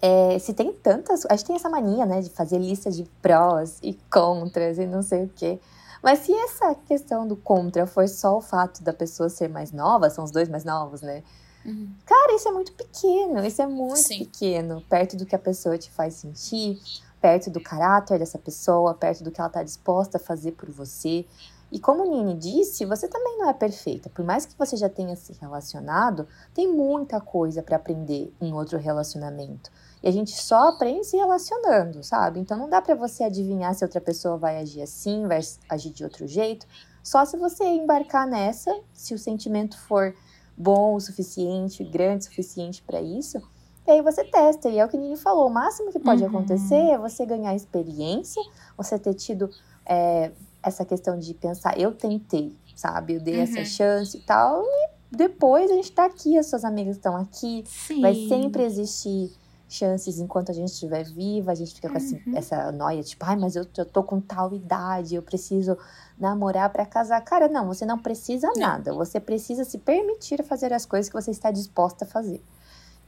[0.00, 1.24] é, se tem tantas.
[1.26, 5.02] A gente tem essa mania, né, de fazer listas de prós e contras e não
[5.02, 5.60] sei o quê.
[6.02, 10.10] Mas se essa questão do contra for só o fato da pessoa ser mais nova,
[10.10, 11.22] são os dois mais novos, né?
[11.64, 11.92] Uhum.
[12.04, 14.18] Cara, isso é muito pequeno, isso é muito Sim.
[14.18, 16.80] pequeno, perto do que a pessoa te faz sentir,
[17.20, 21.24] perto do caráter dessa pessoa, perto do que ela está disposta a fazer por você.
[21.72, 24.10] E como o Nini disse, você também não é perfeita.
[24.10, 28.78] Por mais que você já tenha se relacionado, tem muita coisa para aprender em outro
[28.78, 29.70] relacionamento.
[30.02, 32.40] E a gente só aprende se relacionando, sabe?
[32.40, 36.04] Então não dá para você adivinhar se outra pessoa vai agir assim, vai agir de
[36.04, 36.66] outro jeito.
[37.02, 40.14] Só se você embarcar nessa, se o sentimento for
[40.54, 43.40] bom o suficiente, grande o suficiente para isso,
[43.86, 46.28] e aí você testa, e é o que Nini falou: o máximo que pode uhum.
[46.28, 48.42] acontecer é você ganhar experiência,
[48.76, 49.48] você ter tido
[49.86, 50.30] é,
[50.62, 53.14] essa questão de pensar, eu tentei, sabe?
[53.14, 53.42] Eu dei uhum.
[53.42, 57.64] essa chance e tal, e depois a gente tá aqui, as suas amigas estão aqui,
[57.66, 58.00] Sim.
[58.00, 59.30] vai sempre existir
[59.68, 62.36] chances enquanto a gente estiver viva, a gente fica com essa, uhum.
[62.36, 65.76] essa noia, tipo, ai, mas eu, eu tô com tal idade, eu preciso
[66.18, 67.20] namorar para casar.
[67.22, 68.60] Cara, não, você não precisa não.
[68.60, 72.42] nada, você precisa se permitir fazer as coisas que você está disposta a fazer.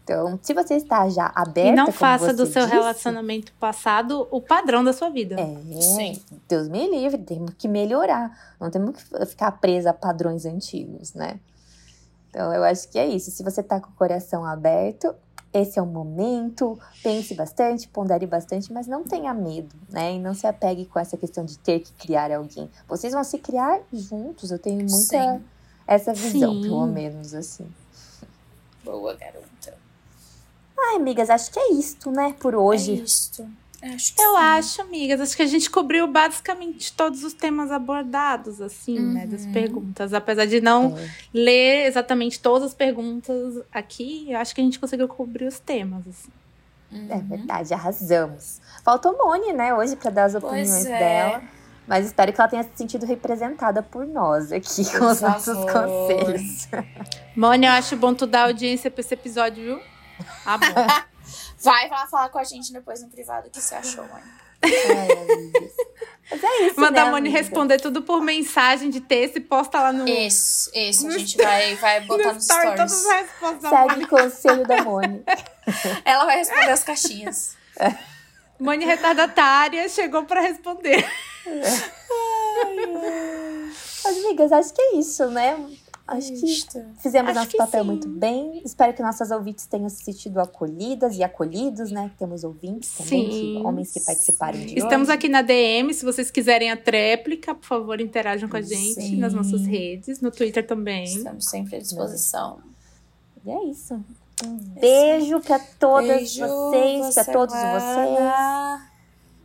[0.02, 1.70] Então, se você está já aberta.
[1.70, 5.36] E não faça do seu disse, relacionamento passado o padrão da sua vida.
[5.40, 6.20] É, Sim.
[6.48, 8.56] Deus me livre, temos que melhorar.
[8.60, 11.40] Não temos que ficar presa a padrões antigos, né?
[12.30, 13.30] Então, eu acho que é isso.
[13.30, 15.14] Se você tá com o coração aberto,
[15.52, 16.78] esse é o momento.
[17.02, 20.14] Pense bastante, pondere bastante, mas não tenha medo, né?
[20.14, 22.68] E não se apegue com essa questão de ter que criar alguém.
[22.88, 24.50] Vocês vão se criar juntos.
[24.50, 24.96] Eu tenho muita
[25.36, 25.44] Sim.
[25.86, 26.62] essa visão, Sim.
[26.62, 27.72] pelo menos assim.
[28.84, 29.78] Boa, garota.
[30.76, 33.00] Ai, amigas, acho que é isto, né, por hoje.
[33.00, 33.48] É isto.
[33.84, 34.36] Acho Eu sim.
[34.38, 35.20] acho, amigas.
[35.20, 39.12] Acho que a gente cobriu basicamente todos os temas abordados, assim, uhum.
[39.12, 39.26] né?
[39.26, 39.52] Das uhum.
[39.52, 40.14] perguntas.
[40.14, 41.10] Apesar de não é.
[41.34, 46.08] ler exatamente todas as perguntas aqui, eu acho que a gente conseguiu cobrir os temas,
[46.08, 46.30] assim.
[46.90, 47.08] Uhum.
[47.10, 48.60] É verdade, arrasamos.
[48.82, 50.98] Faltou Moni, né, hoje, para dar as opiniões é.
[50.98, 51.42] dela.
[51.86, 55.70] Mas espero que ela tenha se sentido representada por nós aqui por com os nossos
[55.70, 56.68] conselhos.
[57.36, 59.80] Moni, eu acho bom tu dar audiência pra esse episódio, viu?
[60.46, 61.04] Ah, bom.
[61.64, 64.22] Vai lá falar com a gente depois no privado o que você achou, mãe.
[66.30, 69.80] Mas é isso, Manda né, a Moni responder tudo por mensagem de texto e posta
[69.80, 70.08] lá no.
[70.08, 71.06] Isso, isso.
[71.06, 72.60] A gente vai, vai botar no, no story.
[72.60, 72.76] stories.
[72.76, 75.22] Todas as respostas Segue o conselho da Moni.
[76.04, 77.56] Ela vai responder as caixinhas.
[77.78, 77.94] É.
[78.58, 81.04] Moni retardatária chegou para responder.
[81.46, 81.60] É.
[82.64, 82.86] Ai,
[84.04, 85.58] Mas, amigas, acho que é isso, né?
[86.06, 86.46] Acho que
[86.98, 87.86] fizemos Acho nosso que papel sim.
[87.86, 88.60] muito bem.
[88.62, 92.10] Espero que nossas ouvintes tenham se sentido acolhidas e acolhidos, né?
[92.18, 95.16] Temos ouvintes também, que, homens que participaram de Estamos hoje.
[95.16, 99.16] aqui na DM, se vocês quiserem a tréplica, por favor, interajam com a gente sim.
[99.16, 101.04] nas nossas redes, no Twitter também.
[101.04, 102.58] Estamos sempre à disposição.
[103.42, 103.94] E é isso.
[104.44, 108.94] Um beijo para todas beijo, vocês, para todos vocês.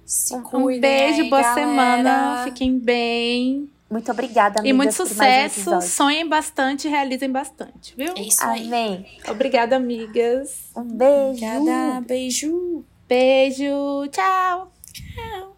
[0.06, 1.62] Se um, um beijo, aí, boa galera.
[1.62, 2.44] semana.
[2.44, 3.70] Fiquem bem.
[3.90, 5.76] Muito obrigada, amigas, E muito sucesso.
[5.76, 8.14] Um Sonhem bastante e realizem bastante, viu?
[8.16, 8.68] É isso aí.
[8.68, 9.20] Amém.
[9.28, 10.70] Obrigada, amigas.
[10.76, 11.46] Um beijo.
[11.46, 12.02] Obrigada.
[12.02, 12.86] Beijo.
[13.08, 14.08] Beijo.
[14.12, 14.72] Tchau.
[14.94, 15.58] Tchau.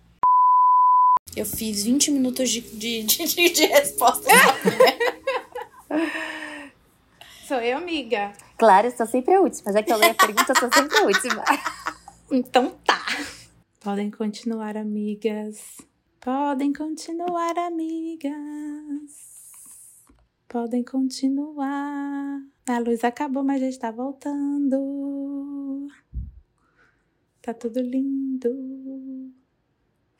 [1.36, 4.30] Eu fiz 20 minutos de, de, de, de resposta.
[7.48, 8.32] sou eu, amiga?
[8.58, 9.74] Claro, eu sou sempre a última.
[9.74, 11.44] Já que eu leio a pergunta, eu sou sempre a última.
[12.32, 13.06] então tá.
[13.82, 15.58] Podem continuar, amigas.
[16.22, 18.32] Podem continuar, amigas.
[20.48, 22.44] Podem continuar.
[22.68, 25.88] A luz acabou, mas já está voltando.
[27.42, 29.32] Tá tudo lindo.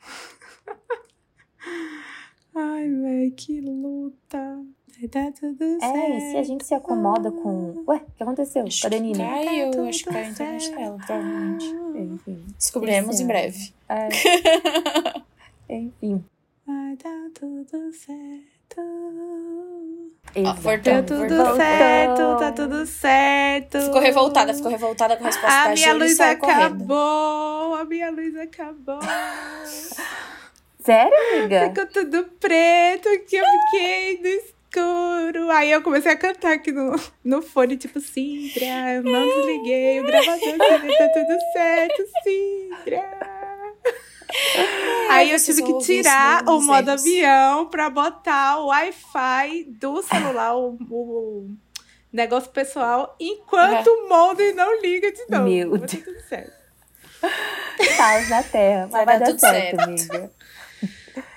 [2.52, 4.66] Ai, velho, que luta.
[5.08, 5.94] Tá tudo é, certo.
[5.94, 7.84] É, e se a gente se acomoda com.
[7.86, 8.64] Ué, o que aconteceu?
[8.64, 9.24] Acho Cadê Nina?
[9.24, 11.66] Caiu, tá acho que caiu a internet dela, provavelmente.
[11.94, 12.44] Enfim.
[12.58, 13.72] Descobriremos em breve.
[13.88, 15.22] É.
[15.74, 16.24] Enfim.
[16.66, 18.80] Vai dar tudo certo.
[20.34, 21.56] Ó, voltou, tudo voltou.
[21.56, 23.80] certo, tá tudo certo.
[23.80, 27.74] Ficou revoltada, ficou revoltada com a resposta a da minha Júlia luz acabou, correndo.
[27.74, 29.00] a minha luz acabou.
[30.80, 31.68] Sério, amiga?
[31.68, 35.50] Ficou tudo preto, que eu fiquei no escuro.
[35.50, 40.04] Aí eu comecei a cantar aqui no, no fone, tipo, Cindra, eu não desliguei o
[40.04, 43.32] gravador, tá tudo certo, Cindra.
[45.10, 50.76] Aí eu tive que tirar o modo avião pra botar o Wi-Fi do celular, o,
[50.90, 51.50] o
[52.12, 54.06] negócio pessoal, enquanto uhum.
[54.06, 55.44] o molde não liga de novo.
[55.44, 56.04] Meu Deus.
[56.04, 56.62] tudo certo.
[57.96, 60.30] Caos na Terra, mas vai, vai dar, dar certo, certo, amiga.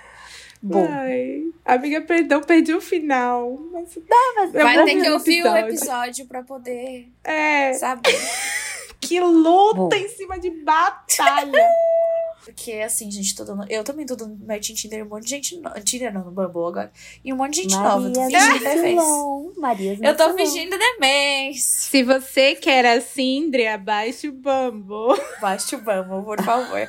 [0.62, 0.88] Bom.
[0.90, 3.56] Ai, amiga, perdão, perdi o final.
[3.72, 3.96] Mas...
[4.10, 5.64] Não, mas vai ter que ouvir episódio.
[5.64, 7.74] o episódio pra poder é.
[7.74, 8.18] saber.
[9.00, 9.90] que luta Bom.
[9.94, 11.70] em cima de batalha.
[12.46, 15.30] Porque, assim, gente, tô dando, eu também tô dando match em Tinder, um monte de
[15.32, 15.58] gente.
[15.58, 16.92] No, Tinder não, no Bumble agora.
[17.24, 18.08] E um monte de gente Maria nova.
[18.08, 19.54] Eu tô fingindo demência.
[19.58, 21.90] Maria eu tô fingindo demência.
[21.90, 25.20] Se você quer a Síndria, baixe o Bumble.
[25.42, 26.88] Baixe o Bumble, por favor.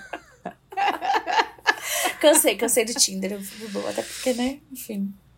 [2.21, 3.41] cansei, cansei do Tinder,
[3.89, 4.61] até porque, né?
[4.71, 5.15] Enfim.